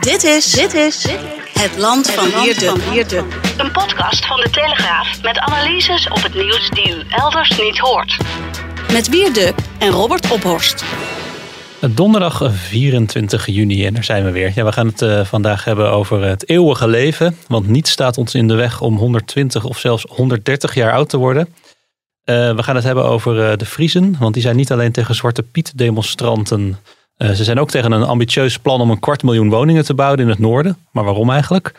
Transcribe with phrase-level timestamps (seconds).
[0.00, 1.06] Dit is, dit is
[1.52, 2.42] het land van
[2.90, 3.24] Wierde.
[3.56, 8.16] Een podcast van de Telegraaf met analyses op het nieuws die u elders niet hoort.
[8.92, 10.84] Met Wierde en Robert Ophorst.
[11.90, 14.52] Donderdag 24 juni en daar zijn we weer.
[14.54, 17.36] Ja, we gaan het uh, vandaag hebben over het eeuwige leven.
[17.48, 21.16] Want niets staat ons in de weg om 120 of zelfs 130 jaar oud te
[21.16, 21.54] worden.
[22.24, 24.16] Uh, we gaan het hebben over uh, de Friezen.
[24.18, 26.78] Want die zijn niet alleen tegen Zwarte Piet demonstranten
[27.22, 30.20] uh, ze zijn ook tegen een ambitieus plan om een kwart miljoen woningen te bouwen
[30.20, 30.76] in het noorden.
[30.92, 31.74] Maar waarom eigenlijk?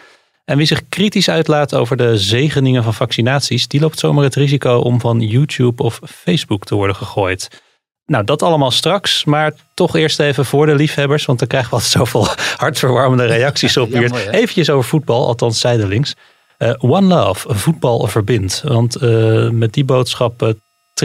[0.45, 4.77] En wie zich kritisch uitlaat over de zegeningen van vaccinaties, die loopt zomaar het risico
[4.77, 7.61] om van YouTube of Facebook te worden gegooid.
[8.05, 11.75] Nou, dat allemaal straks, maar toch eerst even voor de liefhebbers, want dan krijgen we
[11.75, 12.27] altijd zoveel
[12.63, 14.29] hartverwarmende reacties op hier.
[14.29, 16.15] Eventjes over voetbal, althans zijdelings.
[16.57, 18.61] Uh, One Love, voetbal verbindt.
[18.65, 20.55] Want uh, met die boodschap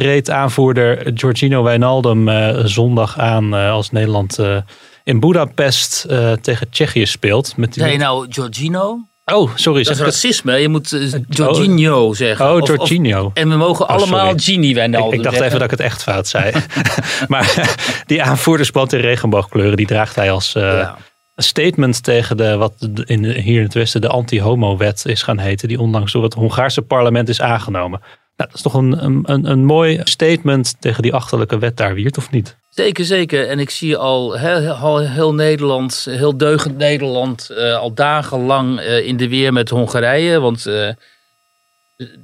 [0.00, 4.56] treedt aanvoerder Giorgino Wijnaldum uh, zondag aan uh, als Nederland uh,
[5.05, 6.06] in Budapest
[6.41, 7.56] tegen Tsjechië speelt.
[7.56, 8.98] Met die nee, nou Giorgino.
[9.25, 9.83] Oh, sorry.
[9.83, 10.56] Dat is racisme.
[10.56, 12.53] Je moet Giorgino zeggen.
[12.53, 13.30] Oh, Giorgino.
[13.34, 15.56] en we mogen oh, allemaal Gini Wijnaldum Ik, ik dacht zeggen.
[15.56, 16.53] even dat ik het echt fout zei.
[17.28, 20.53] maar die aanvoerdersband in regenboogkleuren, die draagt hij als...
[20.53, 20.97] Ja.
[21.36, 25.81] Statement tegen de, wat in, hier in het Westen de anti-homo-wet is gaan heten, die
[25.81, 28.00] onlangs door het Hongaarse parlement is aangenomen.
[28.36, 32.30] Dat is toch een, een, een mooi statement tegen die achterlijke wet daar, Wiert, of
[32.30, 32.56] niet?
[32.76, 33.48] Zeker, zeker.
[33.48, 39.16] En ik zie al heel, heel, Nederland, heel deugend Nederland, uh, al dagenlang uh, in
[39.16, 40.41] de weer met Hongarije.
[40.41, 40.88] Want uh,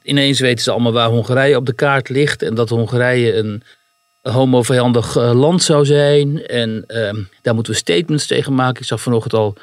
[0.03, 2.43] ineens weten ze allemaal waar Hongarije op de kaart ligt.
[2.43, 3.63] En dat Hongarije een
[4.23, 6.47] homovijandig land zou zijn.
[6.47, 8.81] En ehm, daar moeten we statements tegen maken.
[8.81, 9.55] Ik zag vanochtend al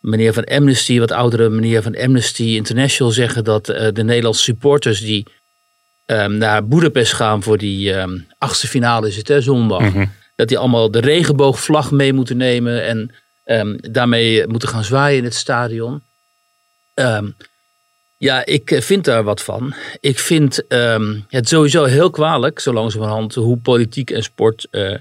[0.00, 5.26] meneer van Amnesty, wat oudere meneer van Amnesty International zeggen dat de Nederlandse supporters die
[6.10, 9.80] um, naar Boedapest gaan voor die um, achtste finale is het hè, zondag.
[9.80, 10.12] Mm -hmm.
[10.36, 13.14] Dat die allemaal de regenboogvlag mee moeten nemen en
[13.44, 16.02] um, daarmee moeten gaan zwaaien in het stadion.
[18.16, 19.74] ja, ik vind daar wat van.
[20.00, 20.62] Ik vind
[21.28, 24.94] het sowieso heel kwalijk, zo langzamerhand, hoe politiek en sport uh,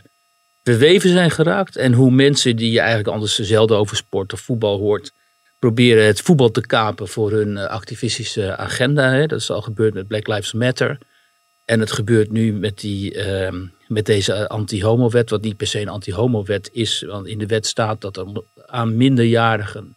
[0.64, 1.76] verweven zijn geraakt.
[1.76, 5.12] En hoe mensen die je eigenlijk anders zelden over sport of voetbal hoort,
[5.60, 9.12] proberen het voetbal te kapen voor hun activistische agenda.
[9.12, 9.26] Hè.
[9.26, 10.98] Dat is al gebeurd met Black Lives Matter.
[11.66, 13.54] En het gebeurt nu met, die, uh,
[13.88, 17.02] met deze anti-homo-wet, wat niet per se een anti-homo-wet is.
[17.08, 19.97] Want in de wet staat dat er aan minderjarigen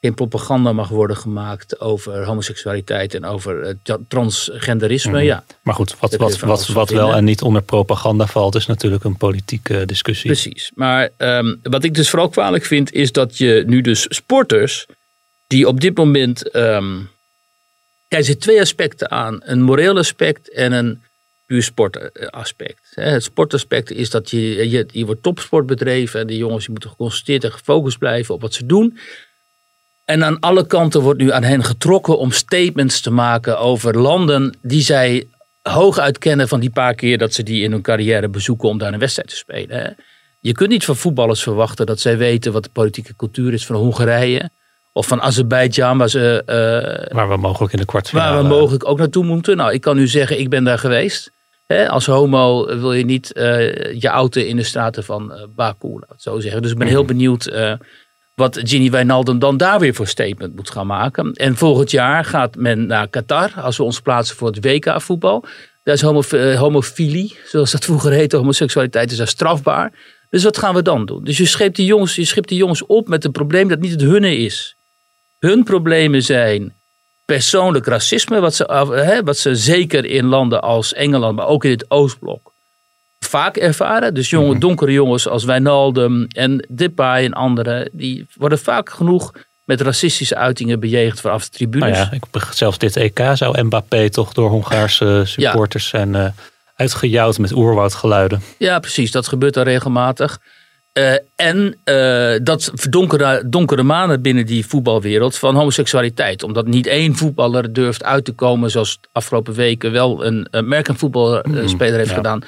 [0.00, 5.10] geen propaganda mag worden gemaakt over homoseksualiteit en over uh, transgenderisme.
[5.10, 5.26] Mm -hmm.
[5.26, 5.44] ja.
[5.62, 9.16] Maar goed, wat, wat, wat, wat wel en niet onder propaganda valt, is natuurlijk een
[9.16, 10.30] politieke discussie.
[10.30, 10.70] Precies.
[10.74, 14.86] Maar um, wat ik dus vooral kwalijk vind, is dat je nu dus sporters
[15.46, 16.54] die op dit moment.
[16.56, 17.08] Um,
[18.08, 19.40] er zitten twee aspecten aan.
[19.40, 21.02] Een moreel aspect en een
[21.46, 22.80] puur sportaspect.
[22.90, 26.20] Het sportaspect is dat je, je, je wordt topsport bedreven.
[26.20, 28.98] En die jongens die moeten geconcentreerd en gefocust blijven op wat ze doen.
[30.06, 34.58] En aan alle kanten wordt nu aan hen getrokken om statements te maken over landen
[34.62, 35.28] die zij
[35.62, 38.92] hooguit kennen van die paar keer dat ze die in hun carrière bezoeken om daar
[38.92, 39.96] een wedstrijd te spelen.
[40.40, 43.76] Je kunt niet van voetballers verwachten dat zij weten wat de politieke cultuur is van
[43.76, 44.50] Hongarije.
[44.92, 48.34] Of van Azerbeidzjan, waar, ze, uh, waar we mogelijk in de kwartfinale...
[48.34, 49.56] Waar we mogelijk ook naartoe moeten.
[49.56, 51.30] Nou, ik kan u zeggen, ik ben daar geweest.
[51.66, 55.88] Hè, als homo wil je niet uh, je auto in de straten van uh, Baku,
[55.88, 56.62] laat het zo zeggen.
[56.62, 57.52] Dus ik ben heel benieuwd
[58.36, 61.32] wat Ginny Wijnaldum dan daar weer voor statement moet gaan maken.
[61.32, 65.44] En volgend jaar gaat men naar Qatar, als we ons plaatsen voor het WK voetbal.
[65.82, 66.22] Daar is homo
[66.56, 69.92] homofilie, zoals dat vroeger heette, homoseksualiteit is daar strafbaar.
[70.30, 71.24] Dus wat gaan we dan doen?
[71.24, 73.90] Dus je schept die jongens, je schept die jongens op met een probleem dat niet
[73.90, 74.76] het hunne is.
[75.38, 76.74] Hun problemen zijn
[77.24, 81.70] persoonlijk racisme, wat ze, hè, wat ze zeker in landen als Engeland, maar ook in
[81.70, 82.54] het Oostblok
[83.26, 84.14] vaak ervaren.
[84.14, 89.32] Dus jonge, donkere jongens als Wijnaldum en Depay en anderen, die worden vaak genoeg
[89.64, 91.98] met racistische uitingen bejegend vanaf de tribunes.
[91.98, 95.98] Nou ja, ik, zelfs dit EK zou Mbappé toch door Hongaarse supporters ja.
[95.98, 96.26] zijn uh,
[96.74, 98.42] uitgejouwd met oerwoudgeluiden.
[98.58, 99.10] Ja, precies.
[99.10, 100.38] Dat gebeurt dan regelmatig.
[100.96, 106.42] Eh, en eh, dat donkere, donkere manen binnen die voetbalwereld van homoseksualiteit.
[106.42, 111.96] Omdat niet één voetballer durft uit te komen, zoals afgelopen weken wel een American voetbalspeler
[111.96, 112.16] heeft ja.
[112.16, 112.42] gedaan.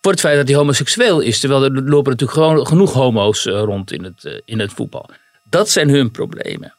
[0.00, 1.40] Voor het feit dat hij homoseksueel is.
[1.40, 5.10] Terwijl er lopen natuurlijk gewoon genoeg homo's eh, rond in het, eh, in het voetbal.
[5.42, 6.74] Dat zijn hun problemen.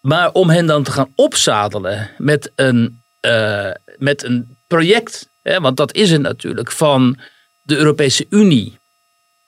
[0.00, 5.76] Maar om hen dan te gaan opzadelen met een, eh, met een project, hè, want
[5.76, 7.18] dat is het natuurlijk, van
[7.62, 8.78] de Europese Unie,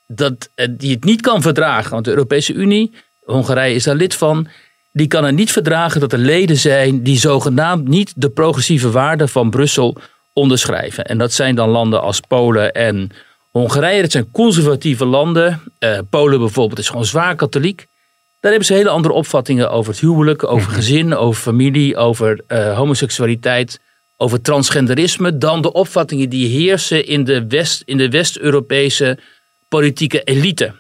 [0.07, 1.91] dat, die het niet kan verdragen.
[1.91, 4.49] Want de Europese Unie, Hongarije is daar lid van,
[4.93, 9.29] die kan het niet verdragen dat er leden zijn die zogenaamd niet de progressieve waarden
[9.29, 9.97] van Brussel
[10.39, 11.05] onderschrijven.
[11.05, 13.11] En dat zijn dan landen als Polen en
[13.51, 14.03] Hongarije.
[14.03, 15.63] Dat zijn conservatieve landen.
[15.79, 17.87] Eh, Polen bijvoorbeeld is gewoon zwaar katholiek.
[18.41, 22.77] Daar hebben ze hele andere opvattingen over het huwelijk, over gezin, over familie, over eh,
[22.77, 23.81] homoseksualiteit,
[24.17, 25.39] over transgenderisme.
[25.39, 29.19] Dan de opvattingen die heersen in de, West, in de West-Europese
[29.69, 30.73] politieke elite.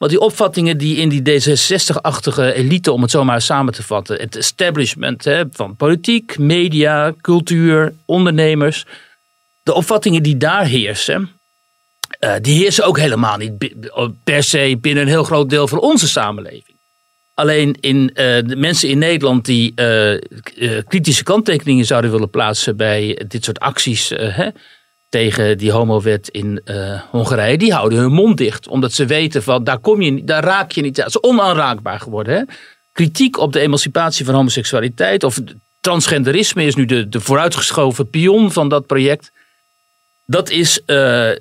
[0.00, 4.20] Want die opvattingen die in die D66-achtige elite, om het zo maar samen te vatten,
[4.20, 8.84] het establishment hè, van politiek, media, cultuur, ondernemers,
[9.62, 11.30] de opvattingen die daar heersen,
[12.18, 13.52] eh, die heersen ook helemaal niet
[14.24, 16.76] per se binnen een heel groot deel van onze samenleving.
[17.34, 23.20] Alleen in, eh, de mensen in Nederland die eh, kritische kanttekeningen zouden willen plaatsen bij
[23.28, 24.48] dit soort acties hè,
[25.10, 28.68] tegen die homowet in eh, Hongarije, die houden hun mond dicht.
[28.68, 30.96] Omdat ze weten van daar, kom je, daar raak je niet.
[30.96, 32.34] Het is onaanraakbaar geworden.
[32.34, 32.42] Hè?
[32.92, 35.38] Kritiek op de emancipatie van homoseksualiteit of
[35.80, 39.32] transgenderisme is nu de, de vooruitgeschoven pion van dat project.
[40.26, 40.96] Dat is, eh,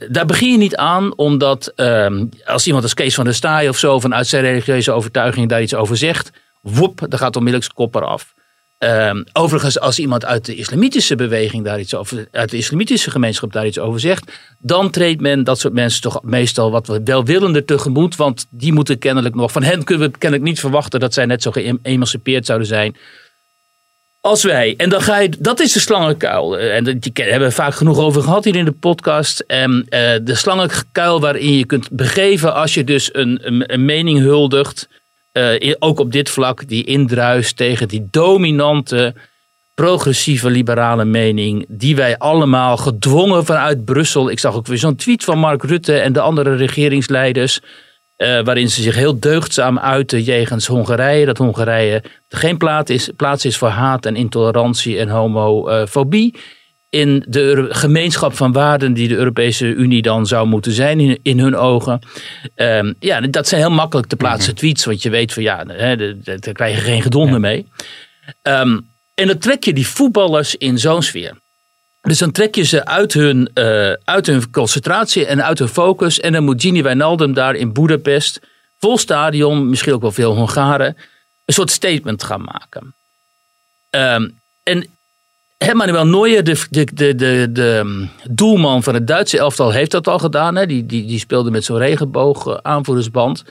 [0.10, 3.78] daar begin je niet aan, omdat ehm, als iemand als Kees van der Staaij of
[3.78, 6.30] zo vanuit zijn religieuze overtuiging daar iets over zegt,
[6.62, 8.34] woep, dan gaat onmiddellijk zijn kop eraf.
[8.80, 13.54] Ehm, overigens, als iemand uit de islamitische beweging daar iets over, uit de islamitische gemeenschap
[13.54, 18.16] daar iets over zegt, dan treedt men dat soort mensen toch meestal wat welwillender tegemoet,
[18.16, 21.42] want die moeten kennelijk nog, van hen kunnen we kennelijk niet verwachten dat zij net
[21.42, 22.96] zo geëmancipeerd zouden zijn
[24.22, 24.74] als wij.
[24.78, 26.58] En dan ga je, dat is de slangenkuil.
[26.58, 29.40] Eh, En die hebben we vaak genoeg over gehad hier in de podcast.
[29.40, 34.20] En eh, de slangenkuil waarin je kunt begeven als je dus een, een, een mening
[34.20, 34.88] huldigt.
[35.40, 39.14] Eh, ook op dit vlak, die indruist tegen die dominante,
[39.74, 41.66] progressieve, liberale mening.
[41.68, 44.30] Die wij allemaal gedwongen vanuit Brussel.
[44.30, 47.60] Ik zag ook weer zo'n tweet van Mark Rutte en de andere regeringsleiders.
[48.16, 51.26] eh, waarin ze zich heel deugdzaam uiten jegens Hongarije.
[51.26, 56.36] Dat Hongarije geen plaats is, plaats is voor haat en intolerantie en homofobie.
[56.90, 61.40] In de gemeenschap van waarden die de Europese Unie dan zou moeten zijn in, in
[61.40, 62.00] hun ogen.
[62.56, 64.86] Ehm, ja, dat zijn heel makkelijk te plaatsen tweets.
[64.86, 67.68] Want je weet van ja, daar krijg je geen gedonder mee.
[68.42, 68.80] Ehm,
[69.14, 71.34] en dan trek je die voetballers in zo'n sfeer.
[72.02, 76.20] Dus dan trek je ze uit hun, eh, uit hun concentratie en uit hun focus.
[76.20, 78.40] En dan moet Gini Wijnaldum daar in Budapest,
[78.80, 80.98] vol stadion, misschien ook wel veel Hongaren,
[81.46, 82.94] een soort statement gaan maken.
[83.90, 84.30] Ehm,
[84.64, 84.88] en
[85.66, 90.08] hè, Manuel Neuer, de, de, de, de, um, doelman van het Duitse elftal, heeft dat
[90.08, 90.56] al gedaan.
[90.56, 90.66] Hè?
[90.66, 93.44] Die, die, die speelde met zo'n regenboog eh, aanvoerdersband.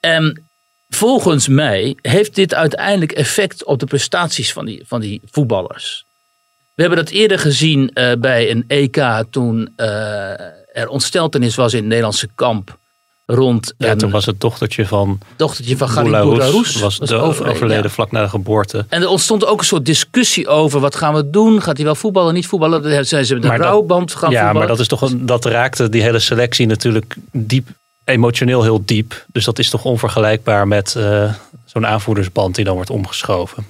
[0.00, 0.48] En
[0.88, 6.04] volgens mij heeft dit uiteindelijk effect op de prestaties van die, van die voetballers.
[6.74, 10.40] We hebben dat eerder gezien eh, bij een EK toen eh,
[10.72, 12.78] er ontsteltenis was in het Nederlandse kamp
[13.30, 16.16] rond Ja, toen was het dochtertje van dochtertje van.
[16.16, 17.88] Roes was, de, overleden, ja.
[17.88, 18.86] vlak na de geboorte.
[18.88, 21.62] En er ontstond ook een soort discussie over wat gaan we doen?
[21.62, 23.06] Gaat hij wel voetballen, niet voetballen?
[23.06, 24.58] Zijn ze met een rouwband gaan ja, voetballen.
[24.58, 27.68] maar dat, is toch een, dat raakte die hele selectie natuurlijk diep,
[28.04, 29.24] emotioneel heel diep.
[29.32, 31.32] Dus dat is toch onvergelijkbaar met eh,
[31.64, 33.66] zo'n aanvoerdersband die dan wordt omgeschoven.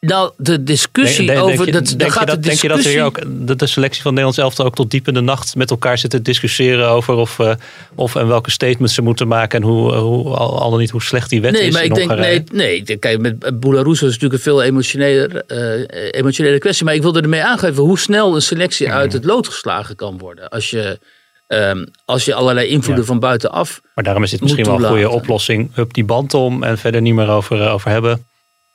[0.00, 1.64] Nou, de discussie Denk- denk- over...
[1.64, 2.90] denk je- dat, denk, je dat, de denk je dat discussie...
[2.90, 5.56] er hier ook de, de selectie van Nederlands elftal ook tot diep in de nacht
[5.56, 7.54] met elkaar zitten discussiëren over of, eh,
[7.94, 11.02] of en welke statements ze moeten maken en hoe, hoe al, al dan niet hoe
[11.02, 14.10] slecht die wet Nee, is maar in ik denk, nee, nee, kijk, met Boularoes was
[14.10, 16.84] natuurlijk een veel emotioneler, eh, emotionele kwestie.
[16.84, 20.48] Maar ik wilde ermee aangeven hoe snel een selectie uit het lood geslagen kan worden.
[20.48, 20.98] Als je,
[21.46, 23.10] ehm, als je allerlei invloeden Ja.
[23.10, 25.70] van buitenaf Maar daarom is dit misschien wel een goede oplossing.
[25.74, 28.26] Hup die band om en verder niet meer over, eh, over hebben.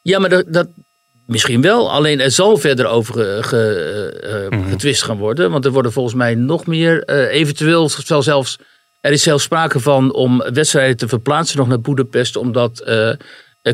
[0.02, 0.68] Ja, maar dat, dat
[1.26, 1.92] misschien wel.
[1.92, 4.70] Alleen er zal verder over ge- ge- eh, Mhm.
[4.70, 5.52] getwist gaan worden.
[5.52, 7.04] Want er worden volgens mij nog meer.
[7.04, 8.58] eh, eventueel zal zelfs.
[9.02, 12.36] Er is zelfs sprake van om wedstrijden te verplaatsen nog naar Boedapest.
[12.36, 13.16] Omdat eh, eh,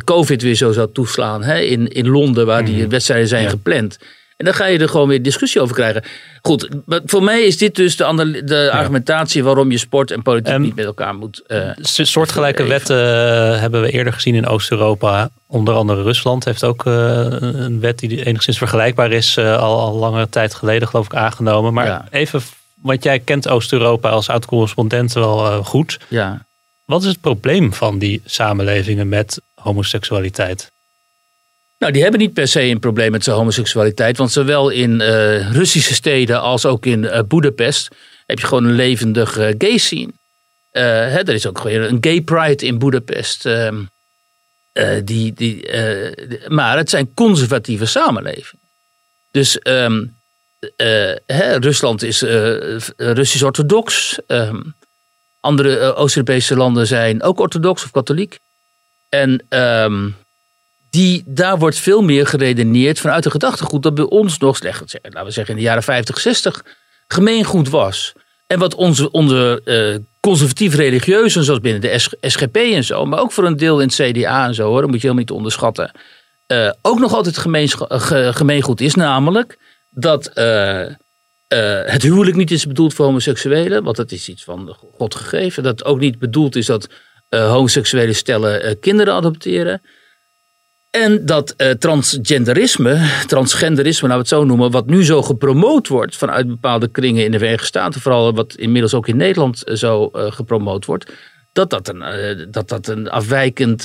[0.04, 3.52] COVID weer zo zou toeslaan hè, in, in Londen, waar die wedstrijden zijn Mhm.
[3.52, 3.58] Ja.
[3.58, 3.98] gepland.
[4.40, 6.04] En dan ga je er gewoon weer discussie over krijgen.
[6.42, 6.70] Goed,
[7.06, 10.76] voor mij is dit dus de, de argumentatie waarom je sport en politiek Ehm, niet
[10.76, 11.44] met elkaar moet.
[11.76, 15.30] S- Soortgelijke wetten eh, hebben we eerder gezien in Oost-Europa.
[15.48, 16.94] Onder andere Rusland heeft ook eh,
[17.40, 19.38] een wet die enigszins vergelijkbaar is.
[19.38, 21.74] al, al lange tijd geleden geloof ik aangenomen.
[21.74, 22.06] Maar Ja.
[22.12, 22.42] even
[22.82, 26.00] want jij kent Oost-Europa als oud-correspondent wel goed.
[26.08, 26.46] Ja.
[26.86, 30.72] Wat is het probleem van die samenlevingen met homoseksualiteit?
[31.80, 34.18] Nou, die hebben niet per se een probleem met zijn homoseksualiteit.
[34.18, 37.88] Want zowel in eh, Russische steden als ook in uh, Budapest
[38.26, 40.12] heb je gewoon een levendige gay scene.
[40.72, 43.46] Hè, er is ook gewoon een gay pride in Budapest.
[43.46, 43.84] Ehm,
[45.04, 45.70] die, die,
[46.48, 48.66] maar het zijn conservatieve samenlevingen.
[49.32, 50.06] Dus ehm,
[51.26, 52.22] hè, Rusland is
[52.98, 54.18] Russisch-orthodox.
[54.28, 54.62] Ehm,
[55.40, 58.40] andere Oost-Europese landen zijn ook orthodox of katholiek.
[59.10, 59.46] En
[60.90, 65.26] die, daar wordt veel meer geredeneerd vanuit de gedachtegoed dat bij ons nog slecht, laten
[65.26, 66.64] we zeggen in de jaren 50, 60,
[67.08, 68.14] gemeengoed was.
[68.48, 73.32] En wat onze, onze uh, conservatief religieuzen, zoals binnen de SGP en zo, maar ook
[73.32, 75.92] voor een deel in het CDA en zo, hoor, dat moet je helemaal niet onderschatten,
[76.48, 77.38] uh, ook nog altijd
[78.36, 78.96] gemeengoed is.
[78.96, 79.58] Namelijk
[79.90, 80.32] dat
[81.48, 85.64] het huwelijk niet is bedoeld voor homoseksuelen, want dat is iets van God gegeven.
[85.64, 86.88] Dat ook niet bedoeld is dat
[87.30, 89.82] homoseksuele stellen kinderen adopteren.
[90.90, 96.16] En dat uh, transgenderisme, transgenderisme, nou we het zo noemen, wat nu zo gepromoot wordt
[96.16, 100.10] vanuit bepaalde kringen in de Verenigde Staten, vooral wat inmiddels ook in Nederland uh, zo
[100.14, 101.12] uh, gepromoot wordt,
[101.52, 103.82] dat dat een, dat dat een afwijkend,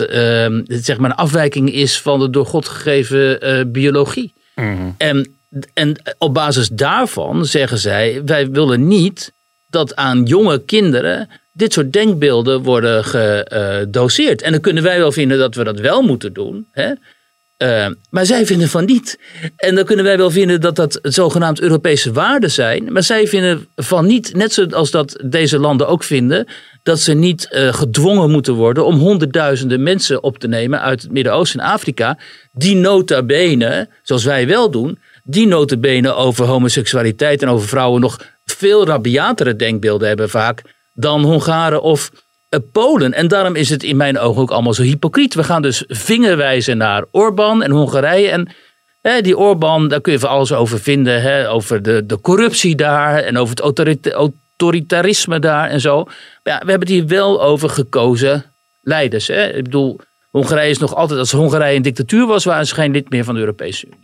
[0.66, 4.32] zeg maar een afwijking is van de door God gegeven biologie.
[4.54, 5.36] Mm En,
[5.74, 9.32] en op basis daarvan zeggen zij, wij willen niet
[9.66, 14.42] dat aan jonge kinderen dit soort denkbeelden worden gedoseerd.
[14.42, 16.66] En dan kunnen wij wel vinden dat we dat wel moeten doen.
[16.70, 16.92] Hè?
[17.58, 19.18] Uh, maar zij vinden van niet.
[19.56, 22.92] En dan kunnen wij wel vinden dat dat zogenaamd Europese waarden zijn.
[22.92, 26.46] Maar zij vinden van niet, net zoals dat deze landen ook vinden,
[26.82, 31.12] dat ze niet uh, gedwongen moeten worden om honderdduizenden mensen op te nemen uit het
[31.12, 32.18] Midden-Oosten en Afrika.
[32.52, 38.00] Die nota bene, zoals wij wel doen, die nota bene over homoseksualiteit en over vrouwen
[38.00, 40.62] nog veel rabiatere denkbeelden hebben vaak
[40.94, 42.10] dan Hongaren of
[42.50, 43.12] uh, Polen.
[43.12, 45.34] En daarom is het in mijn ogen ook allemaal zo hypocriet.
[45.34, 48.28] We gaan dus vingerwijzen naar Orbán en Hongarije.
[48.28, 48.48] En
[49.00, 51.22] hè, die Orbán, daar kun je van alles over vinden.
[51.22, 56.04] Hè, over de, de corruptie daar en over het autoritarisme daar en zo.
[56.04, 58.44] Maar ja, we hebben het hier wel over gekozen
[58.80, 59.26] leiders.
[59.26, 59.52] Hè.
[59.52, 63.10] Ik bedoel, Hongarije is nog altijd, als Hongarije een dictatuur was, waren ze geen lid
[63.10, 64.03] meer van de Europese Unie.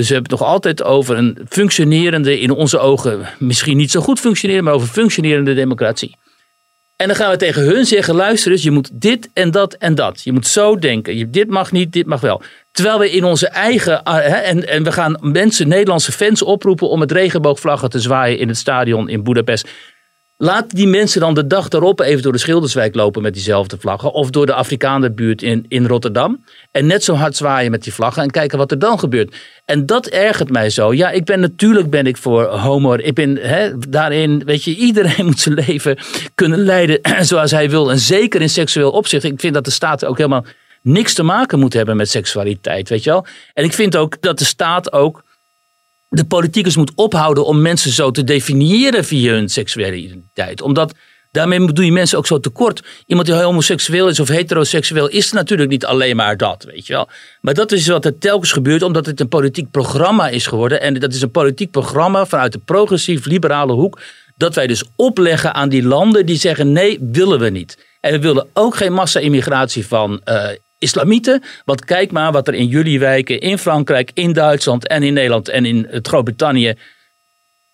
[0.00, 4.00] Dus we hebben het nog altijd over een functionerende, in onze ogen misschien niet zo
[4.00, 6.16] goed functioneren, maar over functionerende democratie.
[6.96, 9.94] En dan gaan we tegen hun zeggen: luister eens, je moet dit en dat en
[9.94, 10.22] dat.
[10.22, 11.16] Je moet zo denken.
[11.16, 12.42] Je, dit mag niet, dit mag wel.
[12.72, 14.02] Terwijl we in onze eigen.
[14.02, 18.38] Ah, hè, en, en we gaan mensen, Nederlandse fans oproepen om het regenboogvlaggen te zwaaien
[18.38, 19.68] in het stadion in Budapest.
[20.42, 24.12] Laat die mensen dan de dag daarop even door de Schilderswijk lopen met diezelfde vlaggen.
[24.12, 26.44] Of door de Afrikaanderbuurt in, in Rotterdam.
[26.70, 29.36] En net zo hard zwaaien met die vlaggen en kijken wat er dan gebeurt.
[29.64, 30.94] En dat ergert mij zo.
[30.94, 32.94] Ja, ik ben natuurlijk ben ik voor homo.
[32.94, 33.40] Ik ben
[33.88, 35.98] daarin, weet je, iedereen moet zijn leven
[36.34, 37.90] kunnen leiden zoals hij wil.
[37.90, 39.24] En zeker in seksueel opzicht.
[39.24, 40.44] Ik vind dat de staat ook helemaal
[40.82, 43.26] niks te maken moet hebben met seksualiteit, weet je wel.
[43.54, 45.22] En ik vind ook dat de staat ook
[46.10, 50.62] de politicus moet ophouden om mensen zo te definiëren via hun seksuele identiteit.
[50.62, 50.94] Omdat
[51.30, 52.82] daarmee doe je mensen ook zo tekort.
[53.06, 57.08] Iemand die homoseksueel is of heteroseksueel is natuurlijk niet alleen maar dat, weet je wel.
[57.40, 60.80] Maar dat is wat er telkens gebeurt omdat het een politiek programma is geworden.
[60.80, 64.00] En dat is een politiek programma vanuit de progressief-liberale hoek.
[64.36, 67.86] Dat wij dus opleggen aan die landen die zeggen nee, willen we niet.
[68.00, 70.48] En we willen ook geen massa-immigratie van uh,
[70.80, 71.42] islamieten.
[71.64, 75.48] Want kijk maar wat er in jullie wijken, in Frankrijk, in Duitsland en in Nederland
[75.48, 76.74] en in Groot-Brittannië.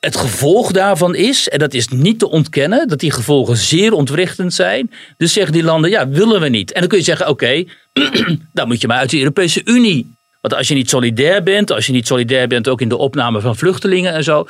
[0.00, 4.54] Het gevolg daarvan is, en dat is niet te ontkennen, dat die gevolgen zeer ontwrichtend
[4.54, 4.90] zijn.
[5.16, 6.72] Dus zeggen die landen, ja, willen we niet.
[6.72, 7.64] En dan kun je zeggen, oké,
[8.52, 10.14] dan moet je maar uit de Europese Unie.
[10.40, 13.40] Want als je niet solidair bent, als je niet solidair bent ook in de opname
[13.40, 14.48] van vluchtelingen en zo.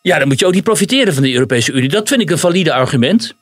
[0.00, 1.88] Ja, dan moet je ook niet profiteren van de Europese Unie.
[1.88, 3.34] Dat vind ik een valide argument.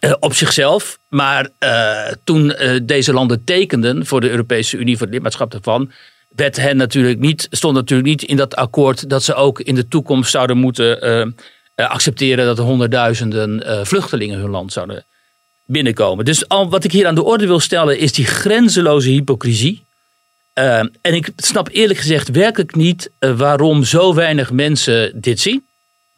[0.00, 0.98] Uh, op zichzelf.
[1.08, 5.90] Maar uh, toen uh, deze landen tekenden voor de Europese Unie, voor het lidmaatschap ervan,
[6.28, 9.88] werd hen natuurlijk niet, stond natuurlijk niet in dat akkoord dat ze ook in de
[9.88, 11.34] toekomst zouden moeten
[11.74, 15.04] accepteren dat er honderdduizenden vluchtelingen hun land zouden
[15.64, 16.24] binnenkomen.
[16.24, 19.84] Dus al wat ik hier aan de orde wil stellen is die grenzeloze hypocrisie.
[20.52, 25.64] en ik snap eerlijk gezegd werkelijk niet waarom zo weinig mensen dit zien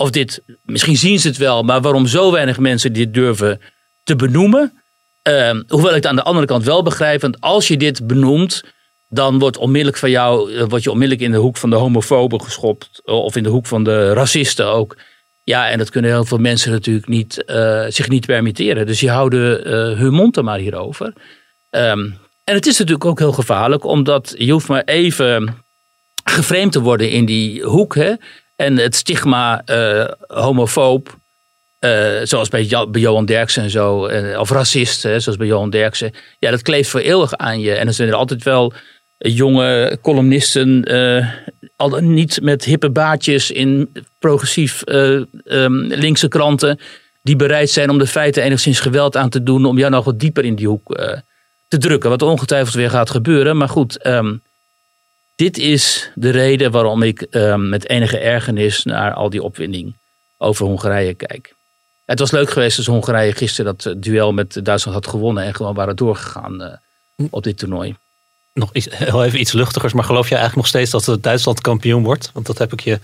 [0.02, 3.60] of dit, misschien zien ze het wel, maar waarom zo weinig mensen dit durven
[4.04, 4.82] te benoemen.
[5.28, 8.62] Uh, hoewel ik het aan de andere kant wel begrijp, want als je dit benoemt,
[9.08, 12.40] dan wordt onmiddellijk van jou, eh, word je onmiddellijk in de hoek van de homofoben
[12.40, 14.96] geschopt, eh, of in de hoek van de racisten ook.
[15.44, 18.86] Ja, en dat kunnen heel veel mensen natuurlijk niet, uh, zich niet permitteren.
[18.86, 21.12] Dus die houden uh, hun mond er maar hierover.
[21.70, 25.64] Um, en het is natuurlijk ook heel gevaarlijk, omdat je hoeft maar even
[26.24, 27.94] geframed te worden in die hoek.
[27.94, 28.14] Hè?
[28.56, 31.16] En het stigma uh, homofoob,
[31.84, 35.46] uh, zoals bij, jo bij, Johan Derksen en zo, uh, of racist, hè, zoals bij
[35.46, 36.12] Johan Derksen.
[36.38, 37.72] Ja, dat kleeft voor eeuwig aan je.
[37.72, 38.72] En er zijn er altijd wel
[39.18, 40.84] jonge columnisten,
[41.76, 46.80] al niet met hippe baadjes in progressief um, linkse kranten,
[47.22, 50.20] die bereid zijn om de feiten enigszins geweld aan te doen, om jou nog wat
[50.20, 50.96] dieper in die hoek
[51.68, 52.10] te drukken.
[52.10, 53.56] Wat ongetwijfeld weer gaat gebeuren.
[53.56, 54.42] Maar goed, um,
[55.36, 59.94] dit is de reden waarom ik um, met enige ergernis naar al die opwinding
[60.38, 61.54] over Hongarije kijk.
[62.12, 65.74] Het was leuk geweest als Hongarije gisteren dat duel met Duitsland had gewonnen en gewoon
[65.74, 67.96] waren doorgegaan uh, op dit toernooi.
[68.52, 72.02] Nog iets, heel even iets luchtigers, maar geloof je eigenlijk nog steeds dat Duitsland kampioen
[72.02, 72.30] wordt?
[72.32, 72.98] Want dat heb ik je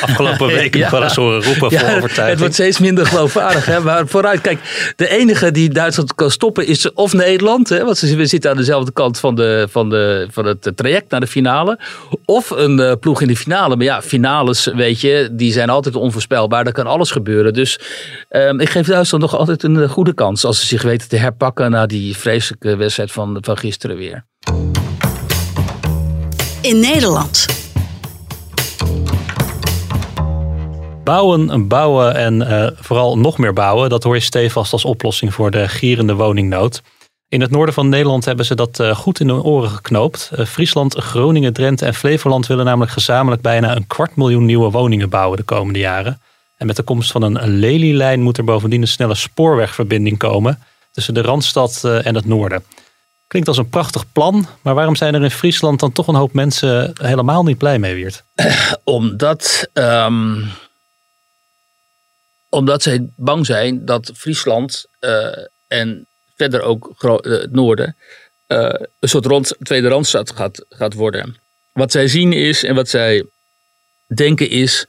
[0.00, 0.84] afgelopen weken ja.
[0.84, 2.28] nog wel eens horen roepen ja, voor overtuiging.
[2.28, 3.66] Het wordt steeds minder geloofwaardig.
[3.66, 3.80] hè?
[3.80, 7.68] Maar vooruit, kijk, de enige die Duitsland kan stoppen is of Nederland.
[7.68, 7.84] Hè?
[7.84, 11.26] Want we zitten aan dezelfde kant van, de, van, de, van het traject naar de
[11.26, 11.78] finale.
[12.24, 13.76] Of een uh, ploeg in de finale.
[13.76, 16.64] Maar ja, finales, weet je, die zijn altijd onvoorspelbaar.
[16.64, 17.52] Daar kan alles gebeuren.
[17.52, 17.80] Dus
[18.30, 20.44] um, ik geef Duitsland nog altijd een goede kans.
[20.44, 24.24] Als ze zich weten te herpakken na die vreselijke wedstrijd van, van gisteren weer.
[26.60, 27.61] In Nederland.
[31.04, 35.50] Bouwen, bouwen en uh, vooral nog meer bouwen, dat hoor je stevast als oplossing voor
[35.50, 36.82] de gierende woningnood.
[37.28, 40.30] In het noorden van Nederland hebben ze dat uh, goed in hun oren geknoopt.
[40.38, 45.08] Uh, Friesland, Groningen, Drenthe en Flevoland willen namelijk gezamenlijk bijna een kwart miljoen nieuwe woningen
[45.08, 46.20] bouwen de komende jaren.
[46.56, 50.58] En met de komst van een, lelielijn moet er bovendien een snelle spoorwegverbinding komen
[50.92, 52.64] tussen de Randstad en het noorden.
[53.28, 56.32] Klinkt als een prachtig plan, maar waarom zijn er in Friesland dan toch een hoop
[56.32, 58.24] mensen helemaal niet blij mee, Wiert?
[58.84, 60.50] Omdat um
[62.52, 65.26] omdat zij bang zijn dat Friesland uh,
[65.66, 66.06] en
[66.36, 67.96] verder ook uh, het noorden
[68.48, 71.36] uh, een soort rond, tweede randstad gaat, gaat worden.
[71.72, 73.24] Wat zij zien is en wat zij
[74.14, 74.86] denken is.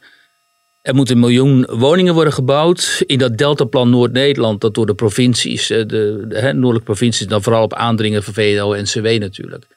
[0.82, 5.68] Er moeten een miljoen woningen worden gebouwd in dat deltaplan Noord-Nederland, dat door de provincies,
[5.68, 9.68] de, de, de noordelijke provincies, dan vooral op aandringen van VNO en CW natuurlijk,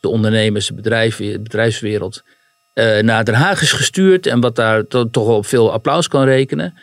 [0.00, 2.22] de ondernemers, de, bedrijf, de bedrijfswereld,
[3.00, 6.74] naar Den Haag is gestuurd en wat daar to, toch op veel applaus kan rekenen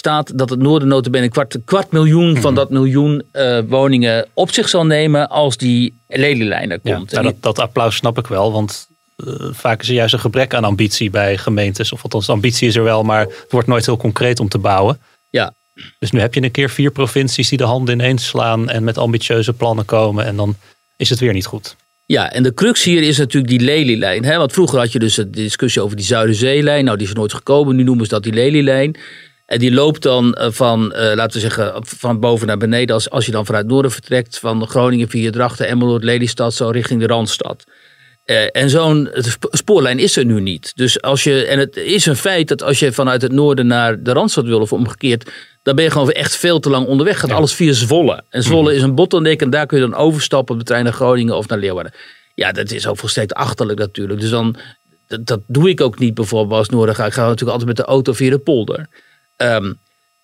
[0.00, 2.54] staat dat het noorden notabene een kwart, kwart miljoen van mhm.
[2.54, 7.10] dat miljoen uh, woningen op zich zal nemen als die lelielijn er komt.
[7.10, 10.54] Ja, dat, dat, applaus snap ik wel, want uh, vaak is er juist een gebrek
[10.54, 11.92] aan ambitie bij gemeentes.
[11.92, 14.98] Of althans, ambitie is er wel, maar het wordt nooit heel concreet om te bouwen.
[15.30, 15.52] Ja.
[15.98, 18.98] Dus nu heb je een keer vier provincies die de handen ineens slaan en met
[18.98, 20.56] ambitieuze plannen komen en dan
[20.96, 21.76] is het weer niet goed.
[22.06, 24.24] Ja, en de crux hier is natuurlijk die lelielijn.
[24.24, 24.36] Hè?
[24.36, 26.84] Want vroeger had je dus de discussie over die Zuiderzeelijn.
[26.84, 27.76] Nou, die is nooit gekomen.
[27.76, 28.96] Nu noemen ze dat die lelielijn.
[29.50, 32.94] En die loopt dan eh, van, uh, laten we zeggen, van boven naar beneden.
[32.94, 37.00] Als, als je dan vanuit Noorden vertrekt, van Groningen via Drachten, Emmeloord, Lelystad, zo richting
[37.00, 37.64] de Randstad.
[38.24, 39.10] Uh, en zo'n
[39.50, 40.72] spoorlijn is er nu niet.
[40.74, 44.02] Dus als je, en het is een feit dat als je vanuit het noorden naar
[44.02, 45.30] de Randstad wil of omgekeerd,
[45.62, 47.20] dan ben je gewoon echt veel te lang onderweg.
[47.20, 48.24] Gaat alles via Zwolle.
[48.28, 48.76] En Zwolle mhm.
[48.76, 51.48] is een bottleneck en daar kun je dan overstappen op de trein naar Groningen of
[51.48, 51.92] naar Leeuwarden.
[52.34, 54.20] Ja, dat is ook volstrekt achterlijk natuurlijk.
[54.20, 54.56] Dus dan,
[55.06, 57.06] dat, dat doe ik ook niet bijvoorbeeld als Noorden ga.
[57.06, 58.88] Ik ga natuurlijk altijd met de auto via de polder.
[59.42, 59.78] Um,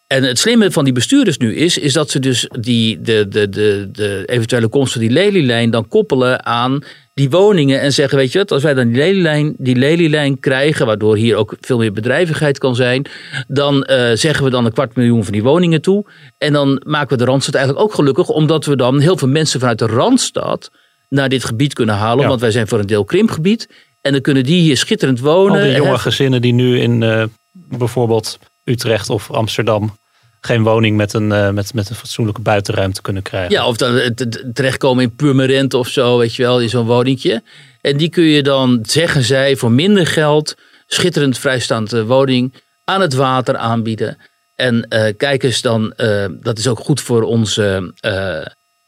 [0.06, 3.48] en het slimme van die bestuurders nu is, is dat ze dus die, de, de,
[3.48, 8.32] de, de eventuele komst van die lelielijn dan koppelen aan die woningen en zeggen, weet
[8.32, 11.92] je wat, als wij dan die lelielijn, die lelielijn krijgen, waardoor hier ook veel meer
[11.92, 13.06] bedrijvigheid kan zijn,
[13.48, 16.06] dan uh, zeggen we dan een kwart miljoen van die woningen toe.
[16.38, 19.60] En dan maken we de Randstad eigenlijk ook gelukkig, omdat we dan heel veel mensen
[19.60, 20.70] vanuit de Randstad
[21.08, 23.68] naar dit gebied kunnen halen, want wij zijn voor een deel krimpgebied.
[24.00, 25.60] En dan kunnen die hier schitterend wonen.
[25.60, 29.96] Al die jonge gezinnen die nu in uh, bijvoorbeeld Utrecht of Amsterdam
[30.40, 33.52] geen woning met een, uh, met, met een fatsoenlijke buitenruimte kunnen krijgen.
[33.52, 34.14] Ja, of dan
[34.52, 37.42] terechtkomen in Purmerend of zo, weet je wel, in zo'n woningje.
[37.80, 40.54] En die kun je dan, zeggen zij, voor minder geld
[40.86, 44.18] schitterend vrijstaande woning aan het water aanbieden.
[44.54, 47.94] En uh, kijk eens dan, uh, dat is ook goed voor onze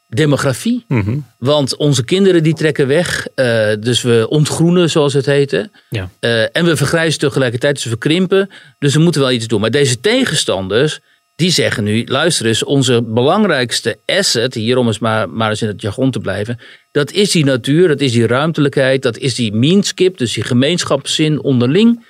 [0.09, 0.85] demografie.
[0.87, 1.17] Mhm.
[1.37, 3.27] Want onze kinderen die trekken weg.
[3.35, 5.69] Uh, dus we ontgroenen, zoals het heette.
[5.89, 6.09] Ja.
[6.19, 8.49] Uh, en we vergrijzen tegelijkertijd, dus we krimpen.
[8.79, 9.61] Dus we moeten wel iets doen.
[9.61, 10.99] Maar deze tegenstanders,
[11.35, 12.05] die zeggen nu...
[12.05, 14.53] luister eens, onze belangrijkste asset...
[14.53, 16.59] hier om eens maar, maar eens in het jargon te blijven...
[16.91, 19.01] dat is die natuur, dat is die ruimtelijkheid...
[19.01, 22.05] dat is die meanskip, dus die gemeenschapszin onderling...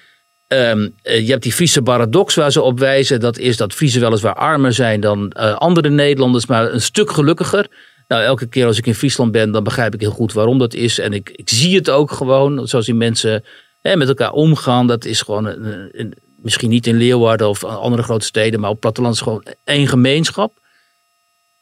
[0.53, 3.19] Um, je hebt die Friese paradox waar ze op wijzen.
[3.19, 7.67] Dat is dat Friese weliswaar armer zijn dan uh, andere Nederlanders, maar een stuk gelukkiger.
[8.09, 10.73] Nou, elke keer als ik in Friesland ben, dan begrijp ik heel goed waarom dat
[10.73, 10.99] is.
[10.99, 13.43] En ik, ik zie het ook gewoon, zoals die mensen
[13.81, 14.87] hè, met elkaar omgaan.
[14.87, 19.13] Dat is gewoon, een, misschien niet in Leeuwarden of andere grote steden, maar op platteland
[19.15, 20.57] is gewoon één gemeenschap.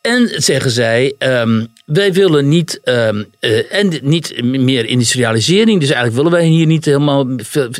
[0.02, 5.80] En zeggen zij, um, wij willen niet, ehm, eh, en niet meer industrialisering.
[5.80, 7.28] Dus eigenlijk willen wij hier niet helemaal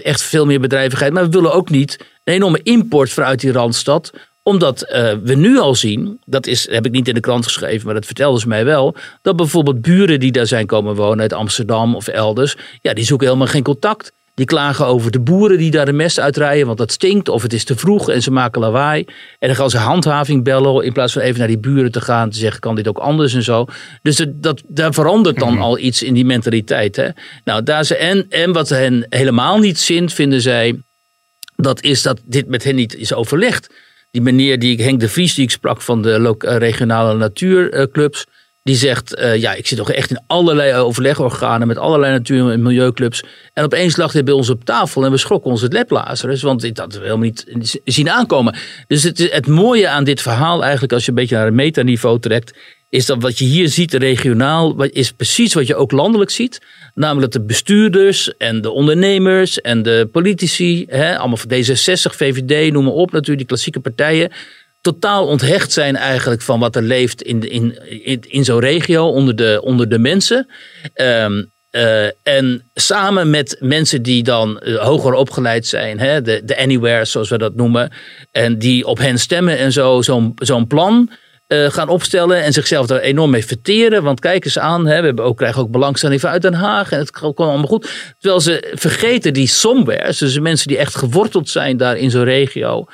[0.04, 1.14] echt veel meer bedrijvigheid.
[1.14, 4.12] Maar we willen ook niet een enorme import vanuit die Randstad
[4.48, 7.86] omdat eh, we nu al zien, dat is, heb ik niet in de krant geschreven,
[7.86, 8.96] maar dat vertelden ze mij wel.
[9.22, 12.56] Dat bijvoorbeeld buren die daar zijn komen wonen uit Amsterdam of elders.
[12.82, 14.12] Ja, die zoeken helemaal geen contact.
[14.34, 17.54] Die klagen over de boeren die daar de mest uitrijden, want dat stinkt of het
[17.54, 19.06] is te vroeg en ze maken lawaai.
[19.40, 22.30] En dan gaan ze handhaving bellen in plaats van even naar die buren te gaan
[22.30, 23.66] te zeggen, kan dit ook anders en zo.
[24.02, 26.96] Dus dat, dat, daar verandert dan al iets in die mentaliteit.
[26.96, 27.10] Hè?
[27.44, 30.82] Nou, daar ze, en, en wat hen helemaal niet zint, vinden zij,
[31.56, 33.70] dat is dat dit met hen niet is overlegd.
[34.12, 38.26] Die meneer die ik, Henk de Vries, die ik sprak van de regionale natuurclubs.
[38.68, 42.62] Die zegt, eh, ja, ik zit toch echt in allerlei overlegorganen met allerlei natuur- en
[42.62, 43.24] milieuclubs.
[43.54, 46.42] En opeens lag hij bij ons op tafel en we schrokken ons het leplazers.
[46.42, 48.56] Want dit hadden we helemaal niet zien aankomen.
[48.88, 52.20] Dus het, het mooie aan dit verhaal eigenlijk, als je een beetje naar het metaniveau
[52.20, 52.58] trekt,
[52.90, 56.62] is dat wat je hier ziet regionaal, is precies wat je ook landelijk ziet.
[56.94, 62.84] Namelijk de bestuurders en de ondernemers en de politici, hè, allemaal van D66, VVD, noem
[62.84, 64.32] maar op, natuurlijk die klassieke partijen,
[64.94, 67.78] totaal onthecht zijn eigenlijk van wat er leeft in, in,
[68.28, 70.48] in, zo'n regio onder de, onder de mensen.
[70.94, 76.58] Ehm, eh, en samen met mensen die dan eh, hoger opgeleid zijn, hè, de, de
[76.58, 77.92] anywheres zoals we dat noemen,
[78.32, 81.10] en die op hen stemmen en zo, zo'n zo'n plan
[81.48, 84.04] eh, gaan opstellen en zichzelf daar enorm mee verteren.
[84.04, 87.00] Want kijk eens aan, hè, we hebben ook, krijgen ook belangstelling vanuit Den Haag en
[87.00, 88.16] het komt allemaal goed.
[88.20, 92.24] Terwijl ze vergeten die somewheres, dus de mensen die echt geworteld zijn daar in zo'n
[92.24, 92.86] regio.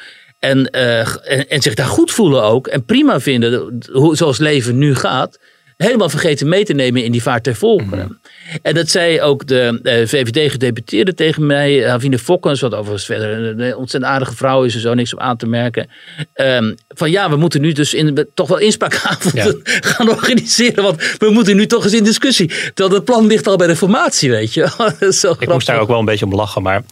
[0.44, 2.68] En, eh, en, en zich daar goed voelen ook.
[2.68, 5.40] En prima vinden, hoe, zoals leven nu gaat.
[5.78, 8.20] Helemaal vergeten mee te nemen in die vaart ter volgeren.
[8.62, 13.76] En dat zei ook de eh, VVD-gedeputeerde tegen mij, Havine Fokkens, wat overigens verder een,
[13.76, 15.90] ontzettend aardige vrouw is en zo, niks op aan te merken.
[16.34, 19.60] Ehm, van ja, we moeten nu dus in, toch wel inspraakavonden
[19.94, 22.48] gaan organiseren, want we moeten nu toch eens in discussie.
[22.48, 24.68] Terwijl het plan ligt al bij de formatie, weet je.
[25.10, 26.84] Zo Ik moest daar ook wel een beetje om lachen, maar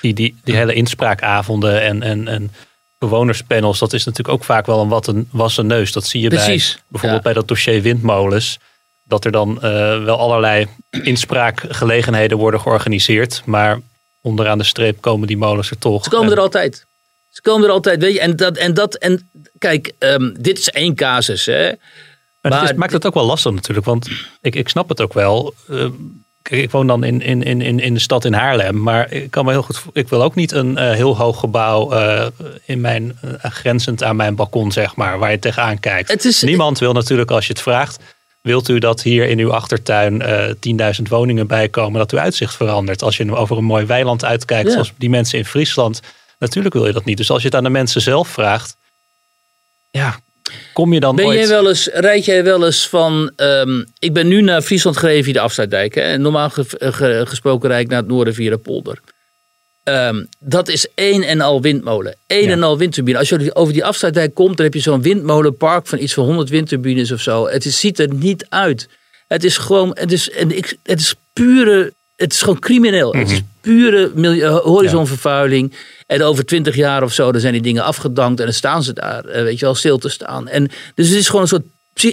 [0.00, 2.50] die, die, die hele inspraakavonden en, en, en
[3.08, 5.92] bewonerspanels, dat is natuurlijk ook vaak wel een wat een wassen neus.
[5.92, 7.30] Dat zie je Precies, bij bijvoorbeeld ja.
[7.32, 8.58] bij dat dossier windmolens.
[9.04, 10.66] Dat er dan eh, wel allerlei
[11.02, 13.80] inspraakgelegenheden worden georganiseerd, maar
[14.20, 16.04] onderaan de streep komen die molens er toch.
[16.04, 16.84] Ze komen En- er altijd.
[17.30, 18.20] Ze komen er altijd, weet je.
[18.20, 21.72] En dat, en dat, en kijk, ehm, dit is één casus, hè.
[22.40, 24.08] Maar, het is- maakt het ook wel lastig natuurlijk, want
[24.40, 25.54] ik, ik snap het ook wel.
[25.68, 25.90] Eh, kijk,
[26.50, 29.44] ik woon dan in, in, in, in in de stad in Haarlem, maar ik kan
[29.44, 29.82] me heel goed.
[29.92, 32.26] Ik wil ook niet een eh, heel hoog gebouw eh,
[32.64, 36.08] in mijn eh, grenzend aan mijn balkon, zeg maar, waar je tegenaan kijkt.
[36.10, 37.98] Het is- Niemand wil natuurlijk als je het vraagt.
[38.40, 40.54] Wilt u dat hier in uw achtertuin eh
[40.98, 43.02] 10.000 woningen bijkomen, dat uw uitzicht verandert?
[43.02, 44.72] Als je over een mooi weiland uitkijkt, Ja.
[44.72, 46.00] zoals die mensen in Friesland.
[46.38, 47.16] Natuurlijk wil je dat niet.
[47.16, 48.76] Dus als je het aan de mensen zelf vraagt,
[49.90, 50.18] ja,
[50.72, 51.38] kom je dan Ben ooit...
[51.38, 53.30] jij wel eens, rijd jij wel eens van.
[53.36, 55.94] ehm, ik ben nu naar Friesland gereden via de afsluitdijk.
[55.94, 58.98] Hè, en normaal ge- ge- gesproken rijd ik naar het noorden via de polder.
[59.84, 62.14] Ehm, dat is één en al windmolen.
[62.26, 62.36] Ja.
[62.36, 63.18] en al windturbine.
[63.18, 66.48] Als je over die afsluitdijk komt, dan heb je zo'n windmolenpark van iets van 100
[66.48, 67.48] windturbines of zo.
[67.48, 68.88] Het is, ziet er niet uit.
[69.28, 70.30] Het is gewoon, het is,
[70.82, 73.12] het is pure, het is gewoon crimineel.
[73.12, 75.72] Het is pure milieu- eh, horizonvervuiling.
[76.06, 78.92] En over twintig jaar of zo, dan zijn die dingen afgedankt en dan staan ze
[78.92, 80.48] daar, eh, weet je wel, stil te staan.
[80.48, 81.64] En dus het is gewoon een soort,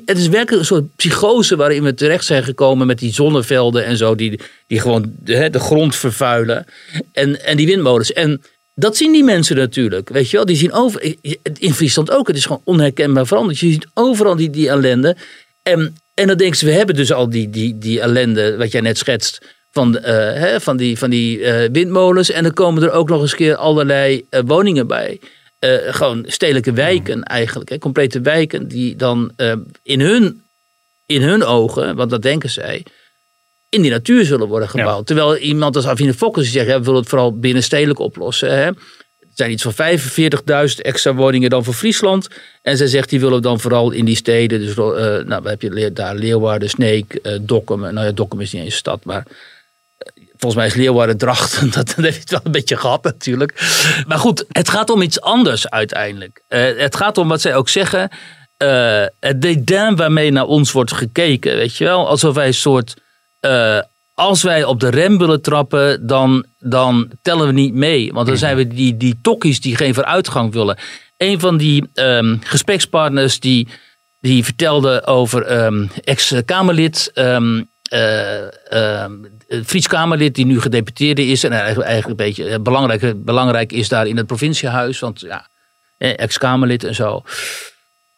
[0.06, 3.98] het is werkelijk een soort psychose waarin we terecht zijn gekomen met die zonnevelden en
[3.98, 6.66] zo, die, die gewoon de, de grond vervuilen.
[7.12, 8.14] En, en die windmolens.
[8.14, 8.42] En
[8.76, 10.46] dat zien die mensen natuurlijk, weet je wel.
[10.46, 11.16] Die zien over,
[11.60, 13.60] in Friesland ook, het is gewoon onherkenbaar veranderd.
[13.60, 15.16] Je ziet overal die, die ellende.
[15.64, 18.82] En, en dan denken ze, we hebben dus al die, die, die ellende, wat jij
[18.82, 19.42] net schetst,
[19.74, 22.32] van, eh, hè, van die, van die eh, windmolens.
[22.32, 25.20] En dan komen er ook nog eens een keer allerlei eh, woningen bij.
[25.88, 29.32] Gewoon stedelijke wijken eigenlijk, hè, complete wijken, die dan
[29.84, 30.42] in, hun,
[31.06, 32.84] in hun ogen, want dat denken zij,
[33.70, 35.06] in die natuur zullen worden gebouwd.
[35.06, 38.56] Terwijl iemand als Avine Fokkers zegt, ja, we willen het vooral binnenstedelijk oplossen.
[38.56, 38.66] Hè.
[38.66, 38.78] Het
[39.34, 42.28] zijn iets van 45.000 extra woningen dan voor Friesland.
[42.62, 44.60] En zij zegt, die willen we dan vooral in die steden.
[44.60, 47.80] Dus eh, nou, hebben je daar Leeuwarden, Sneek, eh Dokkum.
[47.80, 49.26] Nou ja, Dokkum is niet eens een stad, maar
[50.44, 51.72] volgens mij is Leeuwarden Drachten.
[51.76, 53.54] Dat, dat heeft wel een beetje gehad natuurlijk.
[54.08, 56.44] Maar goed, het gaat om iets anders uiteindelijk.
[56.48, 58.10] Eh, het gaat om wat zij ook zeggen.
[58.58, 61.56] eh, het dédain waarmee naar ons wordt gekeken.
[61.56, 62.08] Weet je wel?
[62.08, 62.94] Alsof wij een soort...
[63.40, 63.80] eh,
[64.14, 68.14] als wij op de rem willen trappen, dan, dan tellen we niet mee.
[68.14, 70.78] Want dan zijn we die, die tokkies die geen vooruitgang willen.
[71.18, 73.68] Een van die ehm, gesprekspartners die,
[74.20, 79.14] die vertelde over ehm, ex-Kamerlid, ehm eh, ehm,
[79.66, 81.44] Fries Kamerlid die nu gedeputeerde is.
[81.44, 85.00] En eigenlijk, een beetje eh, belangrijk, belangrijk is daar in het provinciehuis.
[85.00, 85.48] Want ja,
[85.98, 87.24] eh, ex-Kamerlid en zo.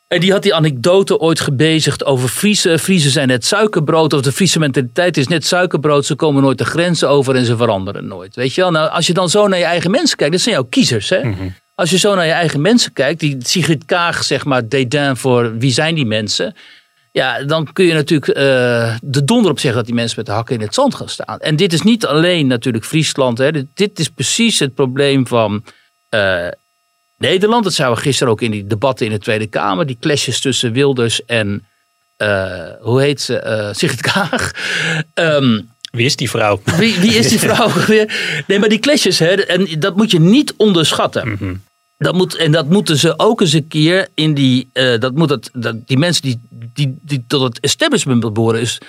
[0.07, 2.79] En die had die anekdote ooit gebezigd over Friese.
[2.79, 4.13] Friese zijn net suikerbrood.
[4.13, 6.05] Of de Friese mentaliteit is net suikerbrood.
[6.05, 8.35] Ze komen nooit de grenzen over en ze veranderen nooit.
[8.35, 8.71] Weet je wel?
[8.71, 10.33] Nou, als je dan zo naar je eigen mensen kijkt.
[10.33, 11.09] Dat zijn jouw kiezers.
[11.09, 11.21] Hè?
[11.75, 13.19] Als je zo naar je eigen mensen kijkt.
[13.19, 16.55] Die Sigrid Kaag, zeg maar, dédain voor wie zijn die mensen.
[17.15, 20.31] Ja, dan kun je natuurlijk eh, de donder op zeggen dat die mensen met de
[20.31, 21.39] hakken in het zand gaan staan.
[21.39, 23.37] En dit is niet alleen natuurlijk Friesland.
[23.37, 23.51] Hè.
[23.51, 25.63] Dit, dit is precies het probleem van
[26.09, 26.47] eh,
[27.17, 27.63] Nederland.
[27.63, 29.85] Dat zagen we gisteren ook in die debatten in de Tweede Kamer.
[29.85, 31.67] Die clashes tussen Wilders en,
[32.17, 34.51] eh, hoe heet ze, Sigrid Kaag.
[35.13, 35.59] Ehm,
[35.91, 36.61] Wie is die vrouw?
[36.77, 37.71] wie, wie is die vrouw?
[38.47, 41.63] Nee, maar die clashes, hè, en dat moet je niet onderschatten.
[41.97, 44.69] Dat moet, en dat moeten ze ook eens een keer in die.
[44.73, 48.79] eh, dat moet het, dat, die mensen die, die, die tot het establishment behoren, is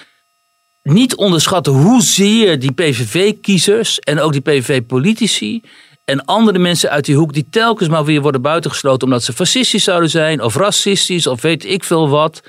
[0.83, 5.63] niet onderschatten hoezeer die PVV-kiezers en ook die PVV-politici
[6.05, 9.85] en andere mensen uit die hoek die telkens maar weer worden buitengesloten omdat ze fascistisch
[9.85, 12.43] zouden zijn of racistisch of weet ik veel wat.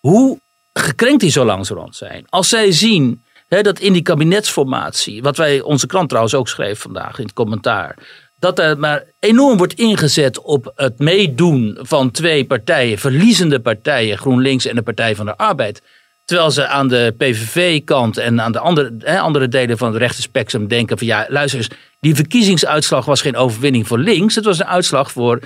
[0.00, 0.38] Hoe
[0.72, 2.24] gekrenkt die zo langzamerhand zijn.
[2.28, 6.80] Als zij zien hè, dat in die kabinetsformatie, wat wij onze krant trouwens ook schreef
[6.80, 7.96] vandaag in het commentaar,
[8.38, 14.66] dat er maar enorm wordt ingezet op het meedoen van twee partijen, verliezende partijen, GroenLinks
[14.66, 15.82] en de Partij van de Arbeid.
[16.24, 20.98] Terwijl ze aan de PVV-kant en aan de andere, andere delen van het rechterspectrum denken
[20.98, 21.68] van ja, luister eens,
[22.00, 25.40] die verkiezingsuitslag was geen overwinning voor links, het was een uitslag voor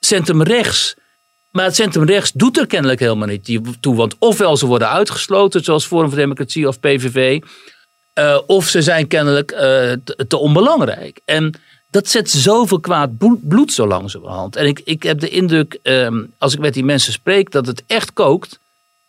[0.00, 0.94] centrum-rechts.
[1.50, 3.94] Maar het centrum-rechts doet er kennelijk helemaal niet toe.
[3.94, 7.40] Want ofwel ze worden uitgesloten, zoals Forum voor Democratie of PVV.
[8.12, 11.20] eh, of ze zijn kennelijk eh, te, te onbelangrijk.
[11.24, 11.54] En
[11.96, 14.56] dat zet zoveel kwaad bloed, zo langzamerhand.
[14.56, 17.82] En ik, ik heb de indruk, ehm, als ik met die mensen spreek, dat het
[17.86, 18.58] echt kookt.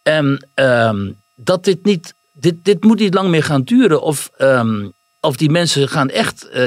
[0.04, 4.02] En ehm, dat dit niet, dit, dit moet niet lang meer gaan duren.
[4.02, 4.86] Of, ehm,
[5.20, 6.64] of die mensen gaan echt, eh,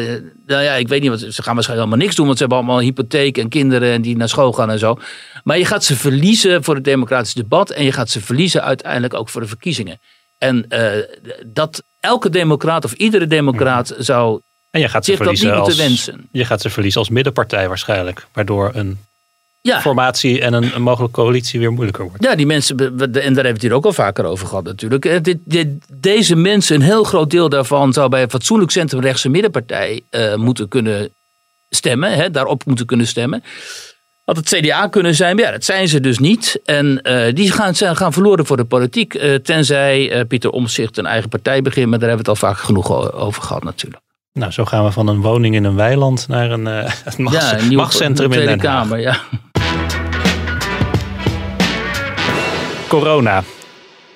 [0.47, 2.61] nou ja, ik weet niet, wat, ze gaan waarschijnlijk allemaal niks doen, want ze hebben
[2.61, 4.99] allemaal een hypotheek en kinderen en die naar school gaan en zo.
[5.45, 9.15] Maar je gaat ze verliezen voor het democratisch debat en je gaat ze verliezen uiteindelijk
[9.15, 10.01] ook voor de verkiezingen.
[10.39, 11.03] En eh,
[11.47, 16.29] dat elke democraat of iedere democraat zou En je gaat ze verliezen moeten als, wensen.
[16.33, 18.27] je gaat ze verliezen als middenpartij waarschijnlijk.
[18.33, 18.99] Waardoor een
[19.63, 22.25] Ja, formatie en een, een mogelijke coalitie weer moeilijker wordt.
[22.25, 25.05] Ja, die mensen, en daar hebben we het hier ook al vaker over gehad natuurlijk.
[25.05, 29.29] Eh, Dit, dit, deze mensen, een heel groot deel daarvan zou bij een fatsoenlijk centrumrechtse
[29.29, 31.11] middenpartij eh, moeten kunnen
[31.71, 32.13] stemmen.
[32.13, 33.43] Hè, daarop moeten kunnen stemmen.
[34.25, 36.61] Had het CDA kunnen zijn, maar ja, dat zijn ze dus niet.
[36.65, 39.19] En eh, die gaan, zijn, gaan verloren voor de politiek.
[39.43, 41.89] tenzij Pieter Omtzigt een eigen partij begint.
[41.89, 44.03] Maar daar hebben we het al vaak genoeg over gehad natuurlijk.
[44.33, 47.51] Nou, zo gaan we van een woning in een weiland naar een, eh een machts-
[47.51, 48.61] ja, een nieuw machtscentrum in Tweede Den.
[48.61, 49.17] Kamer, ja.
[52.89, 53.43] Corona.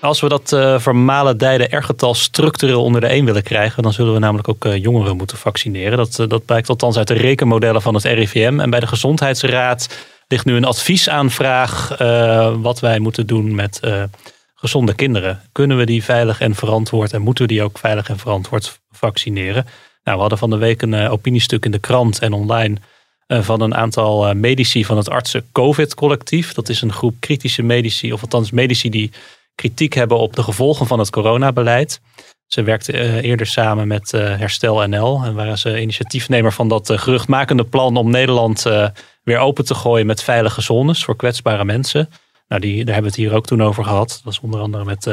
[0.01, 4.19] Als we dat eh vermalendijde R-getal structureel onder de een willen krijgen, dan zullen we
[4.19, 5.97] namelijk ook eh, jongeren moeten vaccineren.
[5.97, 8.61] Dat, dat blijkt althans uit de rekenmodellen van het RIVM.
[8.61, 9.89] En bij de Gezondheidsraad
[10.29, 11.97] ligt nu een adviesaanvraag
[12.61, 13.81] wat wij moeten doen met
[14.55, 15.41] gezonde kinderen.
[15.53, 19.67] Kunnen we die veilig en verantwoord en moeten we die ook veilig en verantwoord vaccineren?
[20.05, 22.77] Nou, we hadden van de week een eh, opiniestuk in de krant en online
[23.27, 26.53] eh, van een aantal eh, medici van het artsen-COVID-collectief.
[26.53, 29.11] Dat is een groep kritische medici, of althans medici die
[29.55, 32.01] kritiek hebben op de gevolgen van het coronabeleid.
[32.47, 37.65] Ze werkten eh, eerder samen met Herstel NL en waren ze initiatiefnemer van dat geruchtmakende
[37.65, 38.63] plan om Nederland
[39.23, 42.09] weer open te gooien met veilige zones voor kwetsbare mensen.
[42.49, 44.09] Nou, die, daar hebben we het hier ook toen over gehad.
[44.09, 45.11] Dat was onder andere met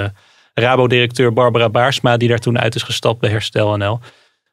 [0.53, 3.99] Rabo-directeur Barbara Baarsma, die daar toen uit is gestapt bij Herstel NL.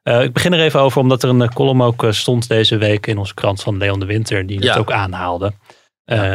[0.03, 2.77] Eh, ik begin er even over, omdat er een eh, column ook eh, stond deze
[2.77, 4.69] week in onze krant van Leon de Winter, die Ja.
[4.69, 5.53] het ook aanhaalde.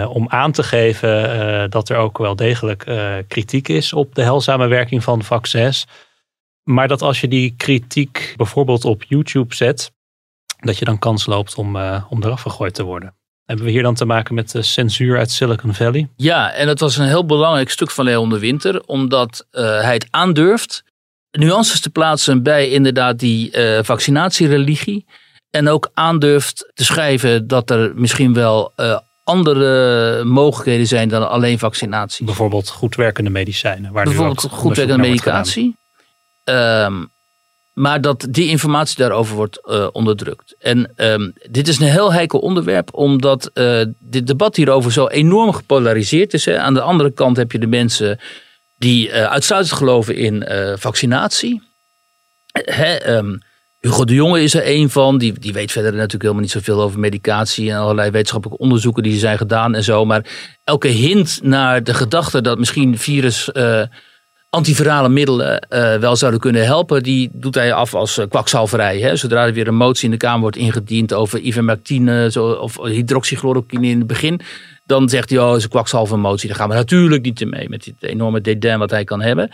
[0.08, 2.86] Om aan te geven dat er ook wel degelijk
[3.28, 5.86] kritiek is op de heilzame werking van vaccins.
[6.64, 9.92] Maar dat als je die kritiek bijvoorbeeld op YouTube zet,
[10.60, 11.76] dat je dan kans loopt om,
[12.10, 13.16] om eraf gegooid te worden.
[13.46, 16.10] Hebben we hier dan te maken met de censuur uit Silicon Valley?
[16.16, 20.08] Ja, en het was een heel belangrijk stuk van Leon de Winter, omdat hij het
[20.10, 20.84] aandurft
[21.40, 25.06] nuances te plaatsen bij inderdaad die eh, vaccinatiereligie.
[25.50, 31.60] En ook aandurft te schrijven dat er misschien wel eh, andere mogelijkheden zijn dan alleen
[31.60, 32.26] vaccinatie.
[32.26, 33.92] Bijvoorbeeld goed werkende medicijnen.
[33.92, 35.76] Waar Bijvoorbeeld goed werkende medicatie.
[36.44, 37.04] Ehm,
[37.74, 40.56] maar dat die informatie daarover wordt eh, onderdrukt.
[40.60, 43.52] En ehm, dit is een heel heikel onderwerp, omdat
[44.00, 46.46] dit debat hierover zo enorm gepolariseerd is.
[46.46, 46.60] Hè.
[46.60, 48.20] Aan de andere kant heb je de mensen
[48.84, 51.62] die eh, uitsluitend geloven in eh, vaccinatie.
[52.52, 53.38] Hè, ehm,
[53.80, 55.18] Hugo de Jonge is er één van.
[55.18, 59.18] Die, die weet verder natuurlijk helemaal niet zoveel over medicatie en allerlei wetenschappelijke onderzoeken die
[59.18, 60.06] zijn gedaan en zo.
[60.06, 60.26] Maar
[60.64, 63.52] elke hint naar de gedachte dat misschien virus.
[63.52, 63.82] eh,
[64.50, 65.68] antivirale middelen
[66.00, 69.00] wel zouden kunnen helpen, die doet hij af als uh, kwakzalverij.
[69.00, 69.16] Hè?
[69.16, 73.88] Zodra er weer een motie in de Kamer wordt ingediend over ivermectine zo, of hydroxychloroquine
[73.88, 74.42] in het begin,
[74.86, 76.48] dan zegt hij, oh, dat is een kwakzalvermotie.
[76.48, 79.50] Daar gaan we natuurlijk niet mee met dit enorme dédain wat hij kan hebben.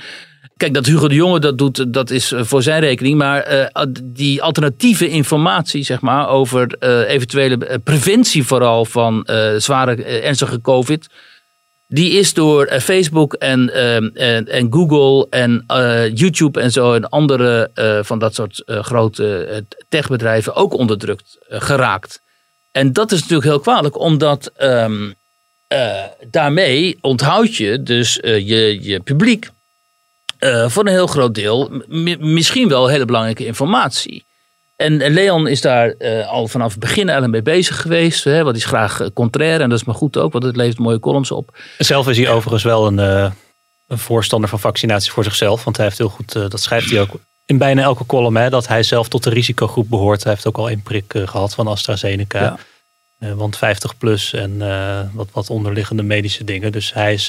[0.58, 3.18] Kijk, dat Hugo de Jonge dat doet, dat is eh, voor zijn rekening.
[3.18, 10.62] Maar uh, die alternatieve informatie, zeg maar, over uh, eventuele preventie vooral van zware, ernstige
[10.62, 11.08] COVID
[11.92, 15.64] die is door eh, Facebook en, ehm, en, en, Google en
[16.14, 17.70] YouTube en zo en andere
[18.04, 22.22] van dat soort grote techbedrijven ook onderdrukt geraakt.
[22.72, 25.14] En dat is natuurlijk heel kwalijk, omdat um,
[26.32, 29.50] daarmee onthoud je dus je, je publiek
[30.68, 31.84] voor een heel groot deel
[32.20, 34.28] misschien wel hele belangrijke informatie.
[34.80, 38.24] En Leon is daar uh, al vanaf het begin eigenlijk mee bezig geweest.
[38.24, 39.62] Hè, wat is graag uh, contrair.
[39.62, 41.58] En dat is maar goed ook, want het levert mooie columns op.
[41.78, 43.32] Zelf is hij overigens wel een, uh,
[43.88, 45.64] een voorstander van vaccinaties voor zichzelf.
[45.64, 48.38] Want hij heeft heel goed, dat schrijft hij ook in bijna elke column.
[48.38, 50.24] Hè, dat hij zelf tot de risicogroep behoort.
[50.24, 52.42] Hij heeft ook al één prik gehad van AstraZeneca.
[52.42, 52.58] Ja.
[53.20, 54.58] Want 50 plus en
[55.14, 56.72] wat, wat onderliggende medische dingen.
[56.72, 57.28] Dus hij, is,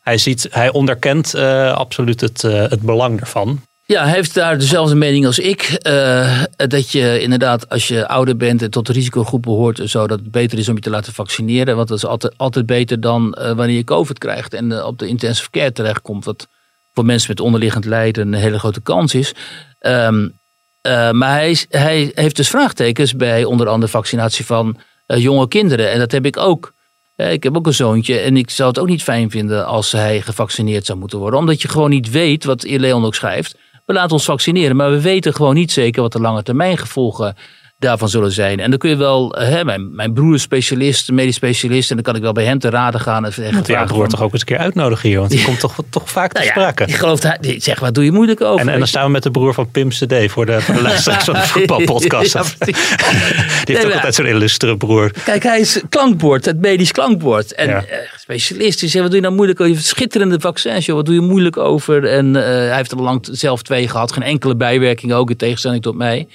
[0.00, 1.34] hij, ziet, hij onderkent
[1.74, 3.60] absoluut het, het belang ervan.
[3.84, 5.80] Ja, hij heeft daar dezelfde mening als ik.
[6.56, 10.30] Dat je inderdaad, als je ouder bent en tot de risicogroep behoort, zo, dat het
[10.30, 11.76] beter is om je te laten vaccineren.
[11.76, 15.50] Want dat is altijd, altijd beter dan wanneer je COVID krijgt en op de intensive
[15.50, 16.24] care terechtkomt.
[16.24, 16.48] Wat
[16.92, 19.32] voor mensen met onderliggend lijden een hele grote kans is.
[19.80, 20.38] Um,
[21.12, 24.76] maar hij, hij, heeft dus vraagtekens bij onder andere vaccinatie van
[25.18, 25.90] jonge kinderen.
[25.90, 26.74] En dat heb ik ook.
[27.16, 30.20] Ik heb ook een zoontje en ik zou het ook niet fijn vinden als hij
[30.20, 31.38] gevaccineerd zou moeten worden.
[31.38, 33.56] Omdat je gewoon niet weet, wat Leon ook schrijft
[33.90, 37.34] we laten ons vaccineren, maar we weten gewoon niet zeker wat de lange termijn gevolgen
[37.80, 38.60] daarvan zullen zijn.
[38.60, 42.04] En dan kun je wel, hè, mijn, mijn broer is specialist, medisch specialist, en dan
[42.04, 43.24] kan ik wel bij hen te raden gaan.
[43.24, 45.76] En zeggen, ja, broer toch ook eens een keer uitnodigen hier, want die komt toch,
[45.90, 46.86] toch vaak te nou sprake.
[46.86, 48.60] Die gelooft, die zegt, wat doe je moeilijk over?
[48.60, 50.82] En, en dan staan we met de broer van Pim CD voor de, voor de
[50.82, 52.34] luisteraars van de voetbalpodcast.
[52.40, 52.74] Ja, die
[53.64, 55.10] heeft nee, ook altijd zo'n illustere broer.
[55.24, 57.54] Kijk, hij is klankbord, het medisch klankbord.
[57.54, 57.82] En ja.
[57.82, 59.82] uh, specialist, die zegt, wat doe je nou moeilijk over?
[59.82, 62.04] Schitterende vaccins, joh, wat doe je moeilijk over?
[62.04, 65.82] En uh, hij heeft er lang zelf twee gehad, geen enkele bijwerking ook, in tegenstelling
[65.82, 66.26] tot mij.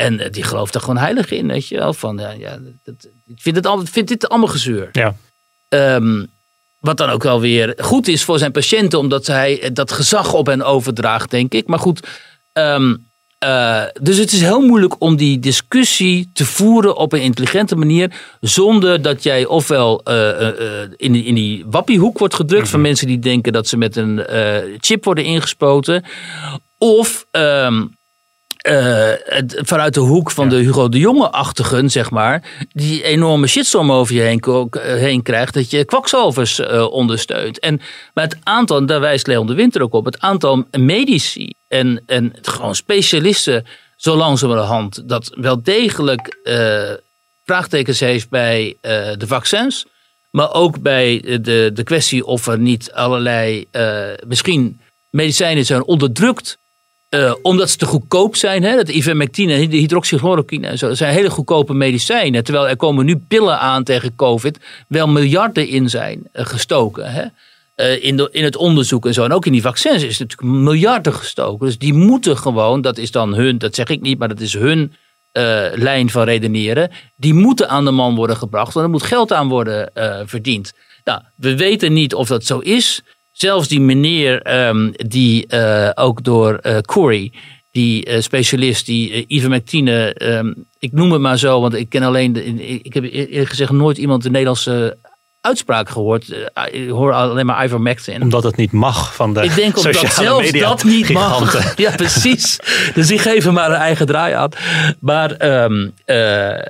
[0.00, 1.92] En die gelooft er gewoon heilig in, weet je wel.
[1.92, 4.88] Van, ja, ja, dat, ik vind, het al, vind dit allemaal gezeur.
[4.92, 5.14] Ja.
[5.68, 6.26] Um,
[6.78, 10.46] wat dan ook wel weer goed is voor zijn patiënten, omdat hij dat gezag op
[10.46, 11.66] hen overdraagt, denk ik.
[11.66, 12.06] Maar goed,
[12.52, 13.08] um,
[13.44, 18.12] uh, dus het is heel moeilijk om die discussie te voeren op een intelligente manier,
[18.40, 20.52] zonder dat jij ofwel uh, uh,
[20.96, 22.88] in, die, in die wappiehoek wordt gedrukt van mhm.
[22.88, 24.24] mensen die denken dat ze met een
[24.78, 26.04] chip worden ingespoten,
[26.78, 27.98] of um,
[28.68, 29.12] uh,
[29.62, 32.42] vanuit de hoek van de Hugo de Jonge-achtigen, zeg maar,
[32.72, 37.58] die enorme shitstorm over je heen, eh, heen krijgt, dat je kwakzalvers uh, ondersteunt.
[37.58, 37.80] En,
[38.14, 42.32] maar het aantal, daar wijst Leon de Winter ook op, het aantal medici en, en
[42.42, 46.90] gewoon specialisten, zo langzamerhand, dat wel degelijk uh,
[47.44, 48.76] vraagtekens heeft bij
[49.16, 49.86] de vaccins,
[50.30, 53.66] maar ook bij de, de kwestie of er niet allerlei,
[54.26, 56.58] misschien medicijnen zijn onderdrukt
[57.10, 58.62] uh, omdat ze te goedkoop zijn.
[58.62, 58.76] Hè?
[58.76, 60.94] Dat ivermectine, de hydroxychloroquine en zo.
[60.94, 62.44] Zijn hele goedkope medicijnen.
[62.44, 64.58] Terwijl er komen nu pillen aan tegen COVID.
[64.88, 67.12] Wel miljarden in zijn uh, gestoken.
[67.12, 67.24] Hè?
[67.76, 69.24] Uh, in, in het onderzoek en zo.
[69.24, 71.66] En ook in die vaccins is natuurlijk miljarden gestoken.
[71.66, 74.52] Dus die moeten gewoon, dat is dan hun, dat zeg ik niet, maar dat is
[74.52, 74.92] hun
[75.74, 76.90] lijn van redeneren.
[77.16, 78.72] Die moeten aan de man worden gebracht.
[78.72, 79.90] Want er moet geld aan worden
[80.26, 80.72] verdiend.
[81.04, 83.02] Nou, we weten niet of dat zo is.
[83.40, 87.32] Zelfs die meneer um, die uh, ook door uh, Corey,
[87.72, 92.32] die uh, specialist, die ivermectine, um, ik noem het maar zo, want ik ken alleen,
[92.32, 92.44] de,
[92.82, 94.98] ik heb eerlijk gezegd nooit iemand de Nederlandse
[95.40, 96.30] uitspraak gehoord.
[96.54, 98.22] Eh, ik hoor alleen maar ivermectin.
[98.22, 101.44] Omdat het niet mag van de Ik denk omdat zelfs dat niet giganten.
[101.44, 101.76] mag.
[101.76, 102.58] Ja, precies.
[102.94, 104.50] dus die geven maar een eigen draai aan.
[105.00, 106.16] Maar um, uh,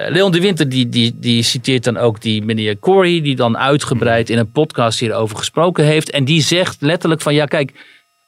[0.08, 3.22] Leon de Winter die, die, die citeert dan ook die meneer Corey...
[3.22, 6.10] die dan uitgebreid in een podcast hierover gesproken heeft.
[6.10, 7.72] En die zegt letterlijk van ja kijk...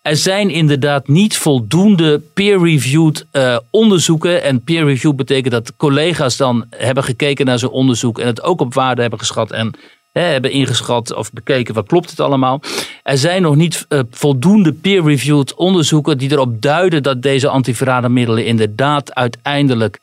[0.03, 4.43] Er zijn inderdaad niet voldoende peer-reviewed uh, onderzoeken.
[4.43, 8.75] En peer-review betekent dat collega's dan hebben gekeken naar zo'n onderzoek en het ook op
[8.75, 9.75] waarde hebben geschat en
[10.21, 12.61] hebben ingeschat of bekeken wat klopt het allemaal.
[13.03, 19.15] Er zijn nog niet uh, voldoende peer-reviewed onderzoeken die erop duiden dat deze antivirale inderdaad
[19.15, 20.01] uiteindelijk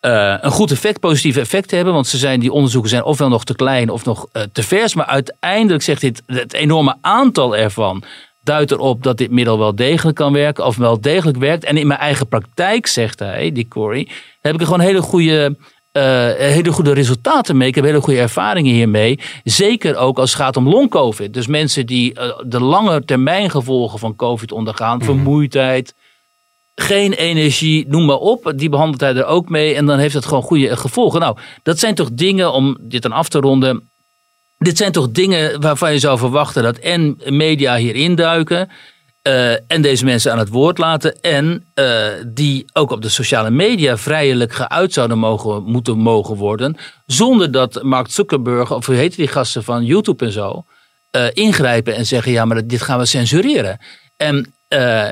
[0.00, 1.94] uh, een goed effect, positief effect hebben.
[1.94, 4.94] Want ze zijn, die onderzoeken zijn ofwel nog te klein of nog uh, te vers.
[4.94, 8.02] Maar uiteindelijk zegt dit, het enorme aantal ervan
[8.40, 11.64] duidt erop dat dit middel wel degelijk kan werken of wel degelijk werkt.
[11.64, 14.08] En in mijn eigen praktijk, zegt hij, die Corey,
[14.40, 15.50] heb ik er gewoon hele goede eh,
[16.36, 17.68] hele goede resultaten mee.
[17.68, 19.18] Ik heb hele goede ervaringen hiermee.
[19.44, 21.34] Zeker ook als het gaat om long-covid.
[21.34, 25.02] Dus mensen die eh, de lange termijn gevolgen van covid ondergaan.
[25.02, 25.94] Vermoeidheid,
[26.74, 28.52] geen energie, noem maar op.
[28.56, 29.74] Die behandelt hij er ook mee.
[29.74, 31.20] En dan heeft dat gewoon goede gevolgen.
[31.20, 33.90] Nou, dat zijn toch dingen, om dit dan af te ronden.
[34.58, 38.70] Dit zijn toch dingen waarvan je zou verwachten dat en media hier induiken.
[39.28, 41.20] Eh, en deze mensen aan het woord laten.
[41.20, 46.76] En eh, die ook op de sociale media vrijelijk geuit zouden mogen, moeten mogen worden.
[47.06, 50.64] Zonder dat Mark Zuckerberg, of hoe heet die gasten van YouTube en zo.
[51.10, 53.78] eh, ingrijpen en zeggen: ja, maar dit gaan we censureren.
[54.16, 54.52] En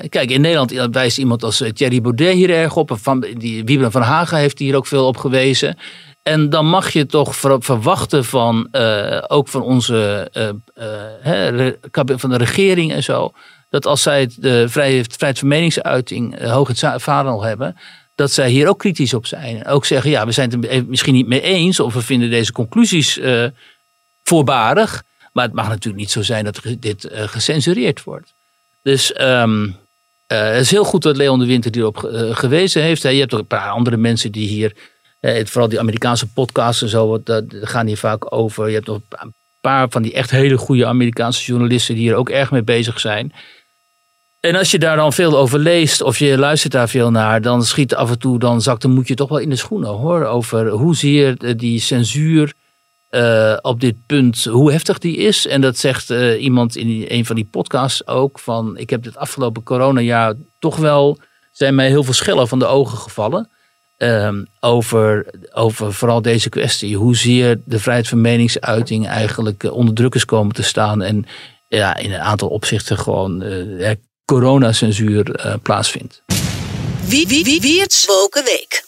[0.09, 2.91] kijk, in Nederland wijst iemand als Thierry Baudet hier erg op.
[2.95, 5.79] Van, die, Wiebren van Haga heeft hier ook veel op gewezen.
[6.23, 8.69] En dan mag je toch ver- verwachten van,
[9.29, 10.29] ook van onze,
[12.17, 13.33] van de regering en zo.
[13.77, 17.77] Dat als zij de vrijheid, vrijheid van meningsuiting uh, hoog het vaandel hebben.
[18.15, 19.67] Dat zij hier ook kritisch op zijn.
[19.67, 21.81] Ook zeggen, ja, we zijn het misschien niet mee eens.
[21.81, 23.45] Of we vinden deze conclusies eh,
[24.25, 25.03] voorbarig.
[25.33, 28.33] Maar het mag natuurlijk niet zo zijn dat dit eh, gecensureerd wordt.
[28.83, 29.69] Dus ehm,
[30.27, 33.03] eh, het is heel goed dat Leon de Winter hierop ge- eh, gewezen heeft.
[33.03, 34.73] Je hebt ook een paar andere mensen die hier,
[35.21, 38.69] eh, vooral die Amerikaanse podcasts en zo, wat, gaan hier vaak over.
[38.69, 42.31] Je hebt nog een paar van die echt hele goede Amerikaanse journalisten die hier ook
[42.31, 43.33] erg mee bezig zijn.
[44.47, 47.65] En als je daar dan veel over leest of je luistert daar veel naar, dan
[47.65, 50.25] schiet af en toe, dan zakt de moet je toch wel in de schoenen hoor.
[50.25, 52.53] Over hoezeer eh, die censuur
[53.11, 55.47] eh, op dit punt, hoe heftig die is.
[55.47, 58.39] En dat zegt eh, iemand in een van die podcasts ook.
[58.39, 61.19] Van ik heb dit afgelopen coronajaar toch wel,
[61.53, 63.49] zijn mij heel veel schellen van de ogen gevallen.
[63.97, 66.97] Ehm, over, over vooral deze kwestie.
[66.97, 71.03] Hoezeer de vrijheid van meningsuiting eigenlijk onder druk is komen te staan.
[71.03, 71.25] En
[71.69, 73.43] ja, in een aantal opzichten gewoon
[74.27, 76.23] coronacensuur eh, plaatsvindt.
[77.05, 78.85] Wie, wie, wie, wie het woken week.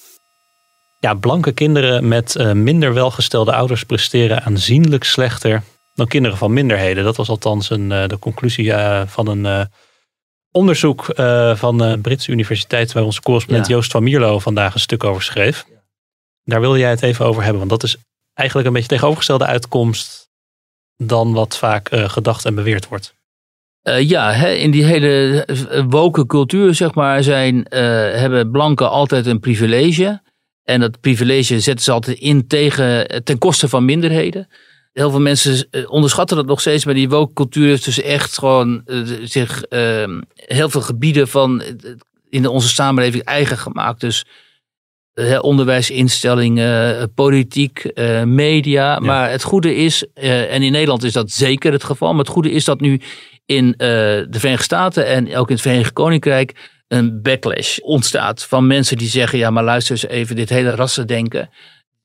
[1.01, 5.63] Ja, blanke kinderen met eh, minder welgestelde ouders presteren aanzienlijk slechter
[5.95, 7.05] dan kinderen van minderheden.
[7.05, 9.65] Dat was althans een, eh, de conclusie eh, van een eh,
[10.51, 13.75] onderzoek eh, van de Britse universiteit, waar onze correspondent Ja.
[13.75, 15.67] Joost van Mierlo vandaag een stuk over schreef.
[16.45, 17.97] Daar wilde jij het even over hebben, want dat is
[18.35, 20.29] eigenlijk een beetje tegenovergestelde uitkomst
[20.97, 23.15] dan wat vaak eh, gedacht en beweerd wordt.
[23.83, 27.81] Eh, ja, in die hele eh, woke cultuur, zeg maar, zijn, eh,
[28.21, 30.21] hebben blanken altijd een privilege.
[30.65, 34.49] En dat privilege zetten ze altijd in tegen, ten koste van minderheden.
[34.93, 38.83] Heel veel mensen onderschatten dat nog steeds, maar die woke cultuur heeft dus echt gewoon
[39.23, 41.63] zich eh, heel veel gebieden van
[42.29, 44.01] in onze samenleving eigen gemaakt.
[44.01, 44.25] Dus
[45.41, 48.99] onderwijsinstellingen, eh, politiek, eh, media.
[48.99, 52.29] Maar het goede is, eh, en in Nederland is dat zeker het geval, maar het
[52.29, 53.01] goede is dat nu
[53.47, 58.97] in de Verenigde Staten en ook in het Verenigd Koninkrijk een backlash ontstaat van mensen
[58.97, 61.51] die zeggen, ja maar luister eens even, dit hele rassendenken,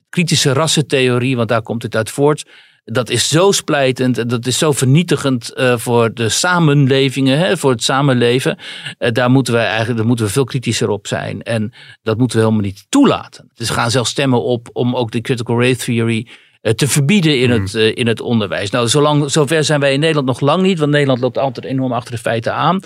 [0.09, 2.45] kritische rassentheorie, want daar komt het uit voort.
[2.86, 7.72] Dat is zo splijtend en dat is zo vernietigend eh, voor de samenlevingen, hè, voor
[7.72, 8.58] het samenleven.
[8.98, 11.42] Eh, daar moeten we eigenlijk daar moeten we veel kritischer op zijn.
[11.42, 13.52] En dat moeten we helemaal niet toelaten.
[13.54, 16.28] Dus we gaan zelfs stemmen op om ook de critical race theory
[16.64, 18.70] eh, te verbieden in, het, eh, in het onderwijs.
[18.70, 21.92] Nou, zolang, zover zijn wij in Nederland nog lang niet, want Nederland loopt altijd enorm
[21.92, 22.80] achter de feiten aan.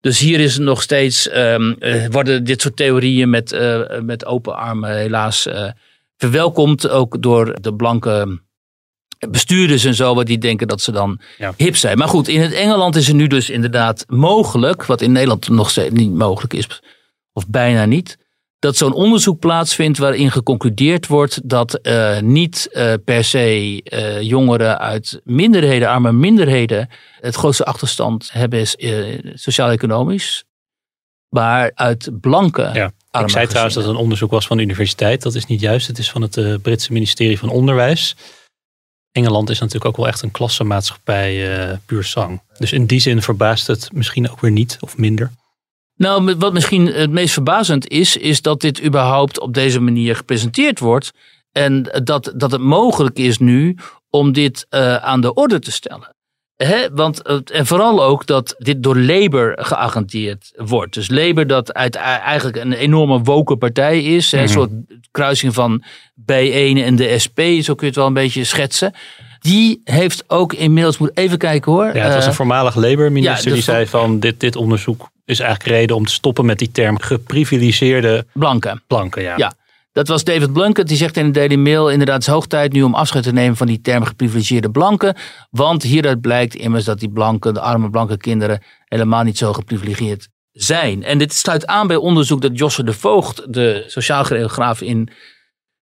[0.00, 3.58] Dus hier is het nog steeds, ehm, eh, worden dit soort theorieën met,
[4.02, 5.48] met open armen helaas
[6.16, 6.88] verwelkomd.
[6.88, 8.40] Ook door de blanke
[9.30, 11.54] bestuurders en zo, wat die denken dat ze dan Ja.
[11.56, 11.98] hip zijn.
[11.98, 15.70] Maar goed, in het Engeland is het nu dus inderdaad mogelijk, wat in Nederland nog
[15.70, 16.82] steeds niet mogelijk is,
[17.32, 18.16] of bijna niet,
[18.64, 24.78] dat zo'n onderzoek plaatsvindt waarin geconcludeerd wordt dat eh, niet eh, per se eh, jongeren
[24.78, 26.88] uit minderheden, arme minderheden,
[27.20, 28.76] het grootste achterstand hebben is
[29.34, 30.44] sociaal-economisch,
[31.28, 32.92] maar uit blanke Ja.
[33.22, 35.22] Ik zei trouwens dat het een onderzoek was van de universiteit.
[35.22, 35.86] Dat is niet juist.
[35.86, 38.16] Het is van het Britse ministerie van Onderwijs.
[39.14, 42.42] Engeland is natuurlijk ook wel echt een klassenmaatschappij eh puur sang.
[42.58, 45.30] Dus in die zin verbaast het misschien ook weer niet of minder.
[45.96, 50.78] Nou, wat misschien het meest verbazend is, is dat dit überhaupt op deze manier gepresenteerd
[50.78, 51.12] wordt.
[51.52, 53.76] En dat, dat het mogelijk is nu
[54.10, 56.13] om dit eh, aan de orde te stellen.
[56.94, 60.94] Want, het- en vooral ook dat dit door Labour geagenteerd wordt.
[60.94, 64.32] Dus Labour dat uit, eigenlijk een enorme woke partij is.
[64.32, 64.70] Een soort
[65.10, 65.84] kruising van
[66.22, 68.92] B1 en de SP, zo kun je het wel een beetje schetsen.
[69.38, 71.84] Die heeft ook inmiddels, moet even kijken hoor.
[71.84, 75.40] Ja, het was eh, een voormalig Labour-minister ja, die zei van dit, dit onderzoek is
[75.40, 78.80] eigenlijk reden om te stoppen met die term geprivilegeerde Blanke.
[78.86, 79.22] blanken.
[79.22, 79.34] Ja.
[79.36, 79.52] Ja.
[79.94, 81.90] Dat was David Blunkett, die zegt in de Daily Mail...
[81.90, 85.16] inderdaad, het is hoog tijd nu om afscheid te nemen van die term geprivilegeerde blanken.
[85.50, 88.62] Want hieruit blijkt immers dat die blanken, de arme blanke kinderen...
[88.84, 91.02] helemaal niet zo geprivilegeerd zijn.
[91.02, 93.52] En dit sluit aan bij onderzoek dat Josse de Voogd...
[93.52, 95.08] de sociaal geograaf in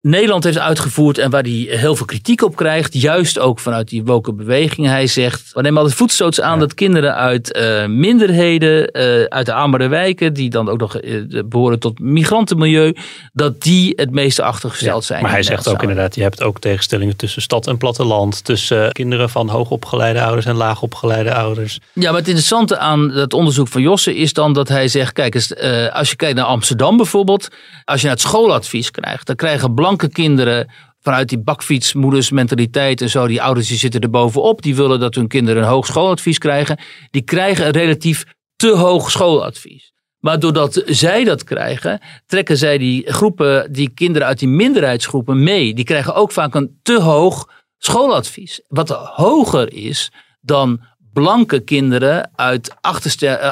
[0.03, 3.01] Nederland heeft uitgevoerd en waar hij heel veel kritiek op krijgt.
[3.01, 4.87] Juist ook vanuit die woke beweging.
[4.87, 9.53] Hij zegt, we nemen altijd voetstoots aan dat kinderen uit uh, minderheden, uh, uit de
[9.53, 12.97] armere wijken, die dan ook nog uh, behoren tot migrantenmilieu,
[13.33, 15.23] dat die het meeste achtergesteld zijn.
[15.23, 19.31] Maar hij zegt ook inderdaad, je hebt ook tegenstellingen tussen stad en platteland, tussen kinderen
[19.31, 21.79] van hoogopgeleide ouders en laagopgeleide ouders.
[21.93, 25.35] Ja, maar het interessante aan het onderzoek van Josse is dan dat hij zegt, kijk
[25.35, 25.57] eens,
[25.93, 27.49] als je kijkt naar Amsterdam bijvoorbeeld,
[27.85, 30.71] als je naar het schooladvies krijgt, dan krijgen blanke kinderen
[31.01, 35.15] vanuit die bakfietsmoeders mentaliteit en zo, die ouders die zitten er bovenop, die willen dat
[35.15, 36.79] hun kinderen een hoog schooladvies krijgen,
[37.11, 38.25] die krijgen een relatief
[38.57, 39.93] te hoog schooladvies.
[40.23, 45.75] Maar doordat zij dat krijgen, trekken zij die groepen, die kinderen uit die minderheidsgroepen mee.
[45.75, 48.61] Die krijgen ook vaak een te hoog schooladvies.
[48.69, 50.81] Wat hoger is dan
[51.13, 52.75] blanke kinderen uit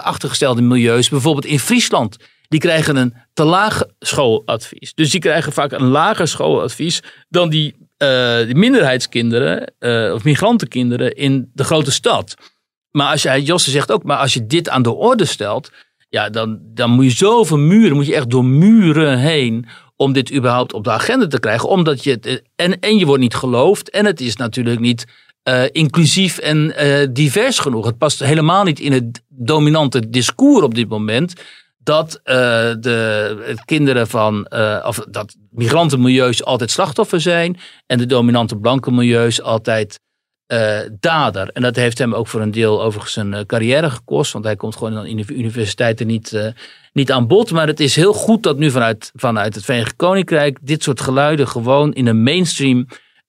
[0.02, 2.16] achtergestelde milieus, bijvoorbeeld in Friesland
[2.50, 4.94] die krijgen een te laag schooladvies.
[4.94, 7.74] Dus die krijgen vaak een lager schooladvies dan die,
[8.46, 12.34] die minderheidskinderen uh, of migrantenkinderen in de grote stad.
[12.90, 15.72] Maar als je, Josse zegt ook, maar als je dit aan de orde stelt,
[16.08, 20.32] ja, dan, dan moet je zoveel muren, moet je echt door muren heen om dit
[20.32, 21.68] überhaupt op de agenda te krijgen.
[21.68, 25.04] Omdat je het, en, en je wordt niet geloofd en het is natuurlijk niet
[25.72, 26.74] inclusief en
[27.12, 27.86] divers genoeg.
[27.86, 31.34] Het past helemaal niet in het dominante discours op dit moment
[31.82, 32.34] dat uh,
[32.80, 39.42] de kinderen van, uh, of dat migrantenmilieus altijd slachtoffer zijn en de dominante blanke milieus
[39.42, 40.00] altijd
[40.52, 41.48] uh, dader.
[41.48, 44.76] En dat heeft hem ook voor een deel overigens zijn carrière gekost, want hij komt
[44.76, 46.54] gewoon in de universiteiten niet,
[46.92, 47.50] niet aan bod.
[47.50, 51.48] Maar het is heel goed dat nu vanuit, vanuit het Verenigd Koninkrijk dit soort geluiden
[51.48, 52.86] gewoon in een mainstream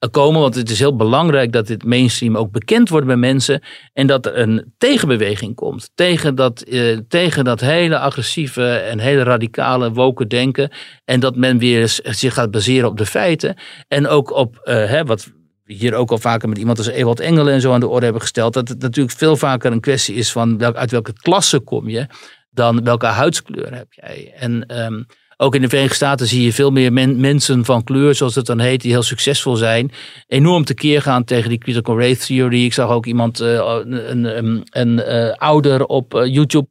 [0.10, 0.42] komen.
[0.42, 3.62] Want het is heel belangrijk dat dit mainstream ook bekend wordt bij mensen.
[3.94, 5.92] En dat er een tegenbeweging komt.
[5.96, 10.72] Tegen dat, eh, tegen dat hele agressieve en hele radicale woken denken.
[11.06, 13.56] En dat men weer zich gaat baseren op de feiten.
[13.88, 15.32] En ook op uh, hè, wat
[15.66, 18.22] hier ook al vaker met iemand als Ewald Engelen en zo aan de orde hebben
[18.22, 18.54] gesteld.
[18.54, 22.08] Dat het natuurlijk veel vaker een kwestie is van uit welke klasse kom je.
[22.50, 24.34] Dan welke huidskleur heb jij.
[24.36, 25.06] En um,
[25.42, 28.60] ook in de Verenigde Staten zie je veel meer mensen van kleur, zoals het dan
[28.60, 29.92] heet, die heel succesvol zijn.
[30.28, 32.66] Enorm tekeer gaan tegen die critical race theory.
[32.66, 36.68] Ik zag ook iemand, uh, een, een, een uh, ouder op uh, YouTube,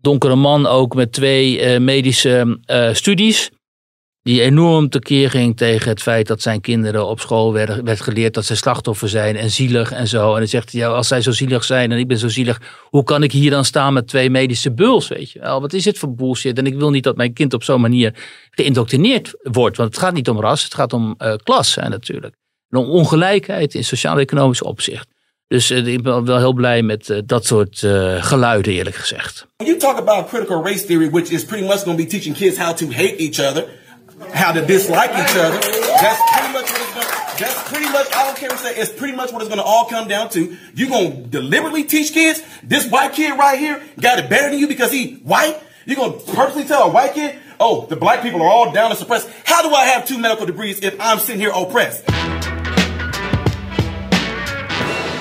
[0.00, 2.58] donkere man ook met twee medische
[2.92, 3.50] studies
[4.26, 8.34] die enorm tekeer ging tegen het feit dat zijn kinderen op school werden, werd geleerd
[8.34, 10.32] dat ze slachtoffer zijn en zielig en zo.
[10.32, 12.60] En dan zegt hij, ja, als zij zo zielig zijn en ik ben zo zielig,
[12.82, 15.60] hoe kan ik hier dan staan met twee medische buls, weet je wel?
[15.60, 16.58] Wat is dit voor bullshit?
[16.58, 18.14] En ik wil niet dat mijn kind op zo'n manier
[18.50, 22.34] geïndoctrineerd wordt, want het gaat niet om ras, het gaat om uh, klas hè, natuurlijk.
[22.68, 25.08] En om ongelijkheid in sociaal-economisch opzicht.
[25.48, 27.78] Dus uh, ik ben wel heel blij met uh, dat soort
[28.18, 29.46] geluiden, eerlijk gezegd.
[29.56, 32.58] You talk about critical race theory, which is pretty much going to be teaching kids
[32.58, 33.64] how to hate each other,
[34.32, 35.58] how to dislike each other.
[35.60, 38.92] That's pretty much what it's to, that's pretty much, I don't care what say, it's
[38.92, 40.56] pretty much what it's going to all come down to.
[40.74, 44.58] You're going to deliberately teach kids, this white kid right here got it better than
[44.58, 45.58] you because he white?
[45.84, 48.90] You're going to purposely tell a white kid, oh, the black people are all down
[48.90, 49.28] and suppressed.
[49.44, 52.04] How do I have two medical degrees if I'm sitting here oppressed?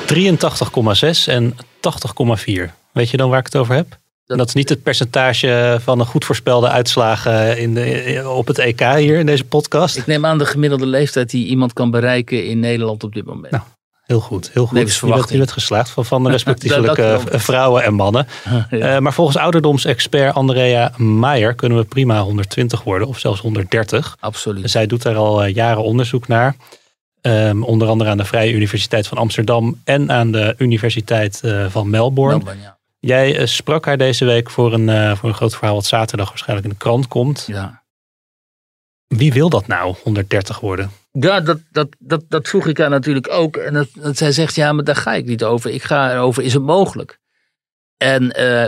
[0.08, 2.72] 83,6 en 80,4.
[2.92, 3.98] Weet je dan waar ik het over heb?
[4.26, 8.80] Dat, is niet het percentage van een goed voorspelde uitslagen in de, op het EK
[8.80, 9.98] hier in deze podcast.
[9.98, 13.52] Ik neem aan de gemiddelde leeftijd die iemand kan bereiken in Nederland op dit moment.
[13.52, 13.64] Nou,
[14.06, 14.78] heel goed, heel goed.
[14.78, 17.20] Je bent, je bent geslaagd van, van de respectievelijke
[17.50, 18.28] vrouwen en mannen.
[18.70, 18.96] Ja.
[18.96, 24.18] Uh, maar volgens ouderdomsexpert Andrea Meijer kunnen we prima 120 worden of zelfs 130.
[24.20, 24.72] Absoluut.
[24.72, 26.56] Zij doet daar al jaren onderzoek naar.
[27.22, 31.90] Um, onder andere aan de Vrije Universiteit van Amsterdam en aan de Universiteit uh, van
[31.90, 32.36] Melbourne.
[32.36, 32.75] Melbourne ja.
[33.06, 36.30] Jij uh, sprak haar deze week voor een, uh, voor een groot verhaal wat zaterdag
[36.30, 37.44] waarschijnlijk in de krant komt.
[37.48, 37.84] Ja.
[39.08, 40.92] Wie wil dat nou, 130 worden?
[41.12, 43.58] Ja, dat, dat, dat, dat vroeg ik haar natuurlijk ook.
[43.58, 45.72] En dat, dat zij zegt, ja, maar daar ga ik niet over.
[45.72, 47.20] Ik ga erover, is het mogelijk?
[47.98, 48.68] En uh,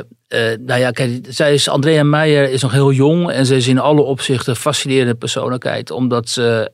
[0.66, 3.32] nou ja, kijk, zij is, Andrea Meijer is nog heel jong.
[3.32, 5.92] En ze is in alle opzichten een fascinerende persoonlijkheid.
[5.92, 6.72] Omdat ze,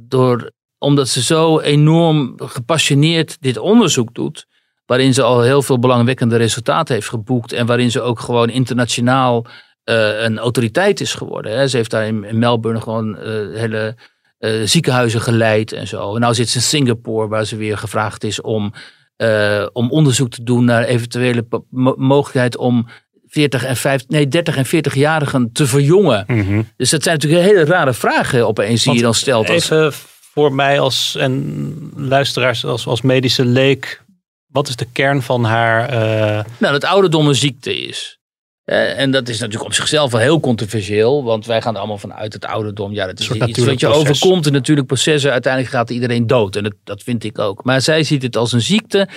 [0.00, 4.46] door, omdat ze zo enorm gepassioneerd dit onderzoek doet
[4.88, 7.52] waarin ze al heel veel belangwekkende resultaten heeft geboekt.
[7.52, 9.46] En waarin ze ook gewoon internationaal
[9.84, 11.58] uh, een autoriteit is geworden.
[11.58, 11.68] Hè.
[11.68, 13.24] Ze heeft daar in, Melbourne gewoon uh,
[13.56, 13.96] hele
[14.38, 16.14] uh, ziekenhuizen geleid en zo.
[16.14, 18.72] En nou zit ze in Singapore, waar ze weer gevraagd is om,
[19.72, 21.46] om onderzoek te doen naar eventuele
[21.96, 22.88] mogelijkheid om
[23.26, 26.24] 40 en 50, nee, 30 en 40-jarigen te verjongen.
[26.26, 26.68] Mm -hmm.
[26.76, 29.48] Dus dat zijn natuurlijk hele rare vragen opeens die je dan stelt.
[29.48, 29.92] Even
[30.32, 34.06] voor mij als en luisteraars als, als medische leek
[34.48, 35.92] wat is de kern van haar.
[35.92, 36.44] Uh...
[36.58, 38.18] Nou, dat ouderdom een ziekte is.
[38.64, 42.32] En dat is natuurlijk op zichzelf wel heel controversieel, want wij gaan er allemaal vanuit
[42.32, 42.92] het ouderdom.
[42.92, 44.10] Ja, dat is iets wat je proces.
[44.10, 45.32] overkomt, een natuurlijk processen.
[45.32, 47.64] Uiteindelijk gaat iedereen dood en dat, dat vind ik ook.
[47.64, 49.08] Maar zij ziet het als een ziekte.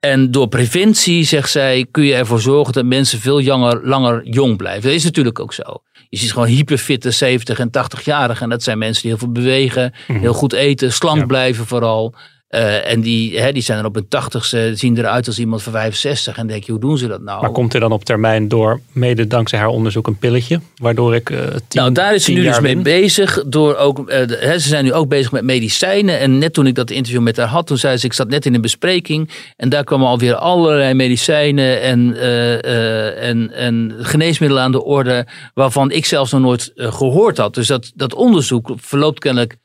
[0.00, 4.56] En door preventie, zegt zij, kun je ervoor zorgen dat mensen veel jonger, langer jong
[4.56, 4.82] blijven.
[4.82, 5.82] Dat is natuurlijk ook zo.
[6.08, 8.42] Je ziet gewoon hyperfitte 70 en 80-jarigen.
[8.42, 11.20] En dat zijn mensen die heel veel bewegen, heel goed eten, slank Mhm.
[11.24, 11.26] Ja.
[11.26, 12.14] blijven vooral.
[12.46, 15.72] Eh, en die, hè, die zijn er op hun tachtigste, zien eruit als iemand van
[15.72, 16.36] 65.
[16.36, 17.40] En denk je, hoe doen ze dat nou?
[17.40, 20.60] Maar komt er dan op termijn door, mede dankzij haar onderzoek, een pilletje?
[20.76, 21.38] Waardoor ik eh
[21.68, 23.44] tien, nou, daar is ze nu dus mee bezig.
[23.46, 26.18] Door ook, eh, de- hè, ze zijn nu ook bezig met medicijnen.
[26.18, 28.46] En net toen ik dat interview met haar had, toen zei ze: Ik zat net
[28.46, 29.30] in een bespreking.
[29.56, 32.16] En daar kwamen alweer allerlei medicijnen en,
[33.16, 35.26] en, en geneesmiddelen aan de orde.
[35.54, 37.54] waarvan ik zelfs nog nooit eh, gehoord had.
[37.54, 39.56] Dus dat, dat onderzoek verloopt kennelijk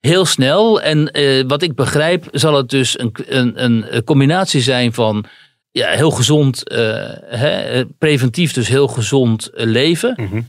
[0.00, 0.80] heel snel.
[0.80, 5.24] En eh, wat ik begrijp, zal het dus een, een, een combinatie zijn van.
[5.72, 6.78] Ja, heel gezond, eh,
[7.26, 10.14] hè, eh, preventief dus heel gezond leven.
[10.16, 10.42] Mhm.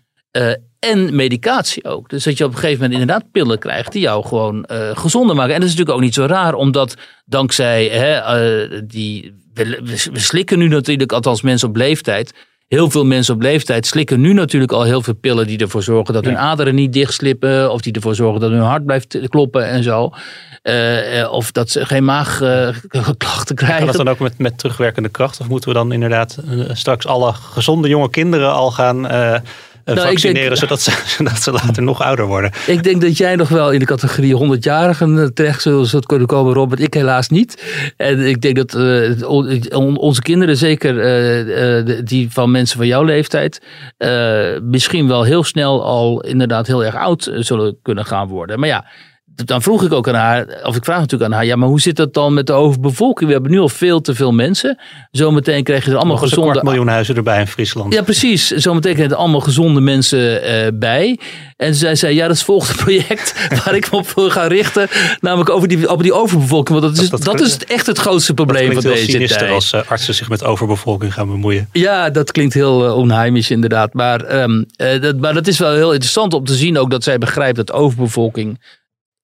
[0.79, 2.09] En medicatie ook.
[2.09, 5.53] Dus dat je op een gegeven moment inderdaad pillen krijgt die jou gewoon gezonder maken.
[5.53, 6.95] En dat is natuurlijk ook niet zo raar, omdat
[7.25, 9.39] dankzij hè, die.
[9.53, 9.79] We,
[10.13, 12.33] we slikken nu natuurlijk, althans mensen op leeftijd.
[12.72, 16.13] Heel veel mensen op leeftijd slikken nu natuurlijk al heel veel pillen die ervoor zorgen
[16.13, 17.72] dat hun aderen niet dichtslippen.
[17.72, 20.11] Of die ervoor zorgen dat hun hart blijft kloppen en zo.
[20.61, 23.86] Eh, eh, of dat ze geen maagklachten Kan krijgen.
[23.86, 25.39] dat dan ook met, met terugwerkende kracht?
[25.39, 29.41] Of moeten we dan inderdaad eh, straks alle gezonde jonge kinderen al gaan eh, eh,
[29.86, 32.51] Nou, vaccineren, denk- zodat, ze, zodat ze later nog ouder worden?
[32.67, 36.53] Ik denk dat jij nog wel in de categorie 100-jarigen eh, terecht zult kunnen komen,
[36.53, 36.82] Robert.
[36.82, 37.63] Ik helaas niet.
[37.97, 42.88] En ik denk dat eh, on- on- onze kinderen, zeker eh, die van mensen van
[42.88, 43.61] jouw leeftijd,
[44.61, 48.59] misschien wel heel snel al inderdaad heel erg oud zullen kunnen gaan worden.
[48.59, 48.86] Maar ja.
[49.45, 51.81] Dan vroeg ik ook aan haar, of ik vraag natuurlijk aan haar, ja, maar hoe
[51.81, 53.27] zit dat dan met de overbevolking?
[53.27, 54.79] We hebben nu al veel te veel mensen.
[55.11, 57.93] Zometeen krijg je er allemaal eens een gezonde kwart miljoen huizen erbij in Friesland.
[57.93, 58.47] ja, precies.
[58.47, 61.19] Zometeen krijgen er allemaal gezonde mensen eh, bij.
[61.57, 64.47] En zij zei, ja, dat is het volgende project waar ik me op wil gaan
[64.47, 64.87] richten.
[65.19, 66.79] Namelijk over die, over die overbevolking.
[66.79, 69.51] Want dat is, Dat- dat, dat is echt het grootste probleem van deze tijd.
[69.51, 71.69] als eh, artsen zich met overbevolking gaan bemoeien.
[71.71, 73.93] Ja, dat klinkt heel uh, onheimisch inderdaad.
[73.93, 77.03] Maar, ehm, eh, dat, maar dat is wel heel interessant om te zien ook dat
[77.03, 78.59] zij begrijpt dat overbevolking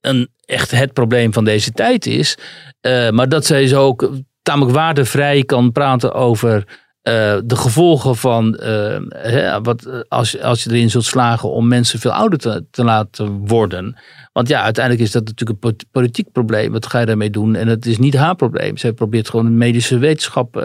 [0.02, 2.38] een, echt het probleem van deze tijd is.
[2.82, 6.64] Eh, maar dat zij zo ook tamelijk waardevrij kan praten over
[7.02, 12.00] eh, de gevolgen van eh, hè, wat, als, als je erin zult slagen om mensen
[12.00, 13.96] veel ouder te, te laten worden.
[14.34, 16.72] Want ja, uiteindelijk is dat natuurlijk een po- politiek probleem.
[16.72, 17.56] Wat ga je daarmee doen?
[17.56, 18.78] En het is niet haar probleem.
[18.78, 20.56] Zij probeert gewoon de medische wetenschap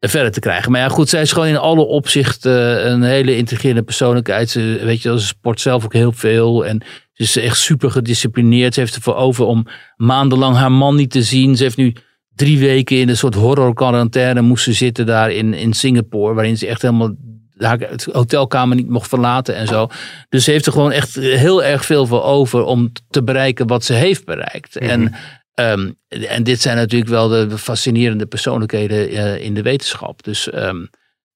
[0.00, 0.72] verder te krijgen.
[0.72, 4.50] Maar ja, goed, zij is gewoon in alle opzichten een hele intrigerende persoonlijkheid.
[4.50, 6.66] Ze, weet je, ze sport zelf ook heel veel.
[6.66, 6.82] En
[7.16, 8.74] ze is echt super gedisciplineerd.
[8.74, 11.56] Ze heeft ervoor over om maandenlang haar man niet te zien.
[11.56, 11.94] Ze heeft nu
[12.34, 16.34] drie weken in een soort horror quarantaine moest ze zitten daar in, in Singapore.
[16.34, 17.14] Waarin ze echt helemaal
[17.56, 19.88] haar hotelkamer niet mocht verlaten en zo.
[20.28, 23.84] Dus ze heeft er gewoon echt heel erg veel voor over om te bereiken wat
[23.84, 24.76] ze heeft bereikt.
[24.76, 25.14] En,
[25.54, 30.22] ehm, en dit zijn natuurlijk wel de fascinerende persoonlijkheden eh, in de wetenschap.
[30.22, 30.84] Dus ehm,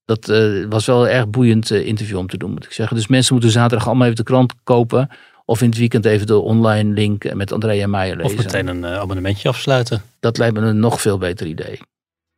[0.05, 2.97] dat eh, was wel een erg boeiend eh, interview om te doen, moet ik zeggen.
[2.97, 5.09] Dus mensen moeten zaterdag allemaal even de krant kopen.
[5.51, 8.39] Of in het weekend even de online link met Andrea Meijer lezen.
[8.39, 10.03] Of meteen een eh, abonnementje afsluiten.
[10.21, 11.81] Dat lijkt me een nog veel beter idee.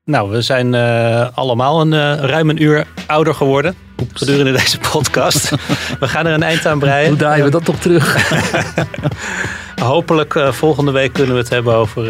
[0.05, 3.75] Nou, we zijn eh, allemaal een eh, ruim een uur ouder geworden.
[4.13, 5.51] Gedurende deze podcast.
[6.01, 7.09] we gaan er een eind aan breien.
[7.09, 8.33] Hoe draaien we dat toch terug?
[9.83, 12.03] Hopelijk volgende week kunnen we het hebben over.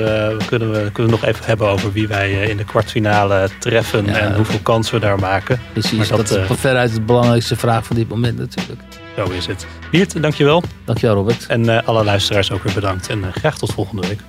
[0.47, 4.05] kunnen, we, kunnen we nog even hebben over wie wij in de kwartfinale treffen.
[4.05, 4.13] Ja.
[4.13, 5.61] En hoeveel kansen we daar maken.
[5.73, 8.81] Precies, Maar dat, dat, is veruit de belangrijkste vraag van dit moment natuurlijk.
[9.17, 9.67] Zo is het.
[9.91, 10.63] Wiert, dankjewel.
[10.85, 11.47] Dankjewel Robert.
[11.47, 13.09] En eh, alle luisteraars ook weer bedankt.
[13.09, 14.21] En eh, graag tot volgende week.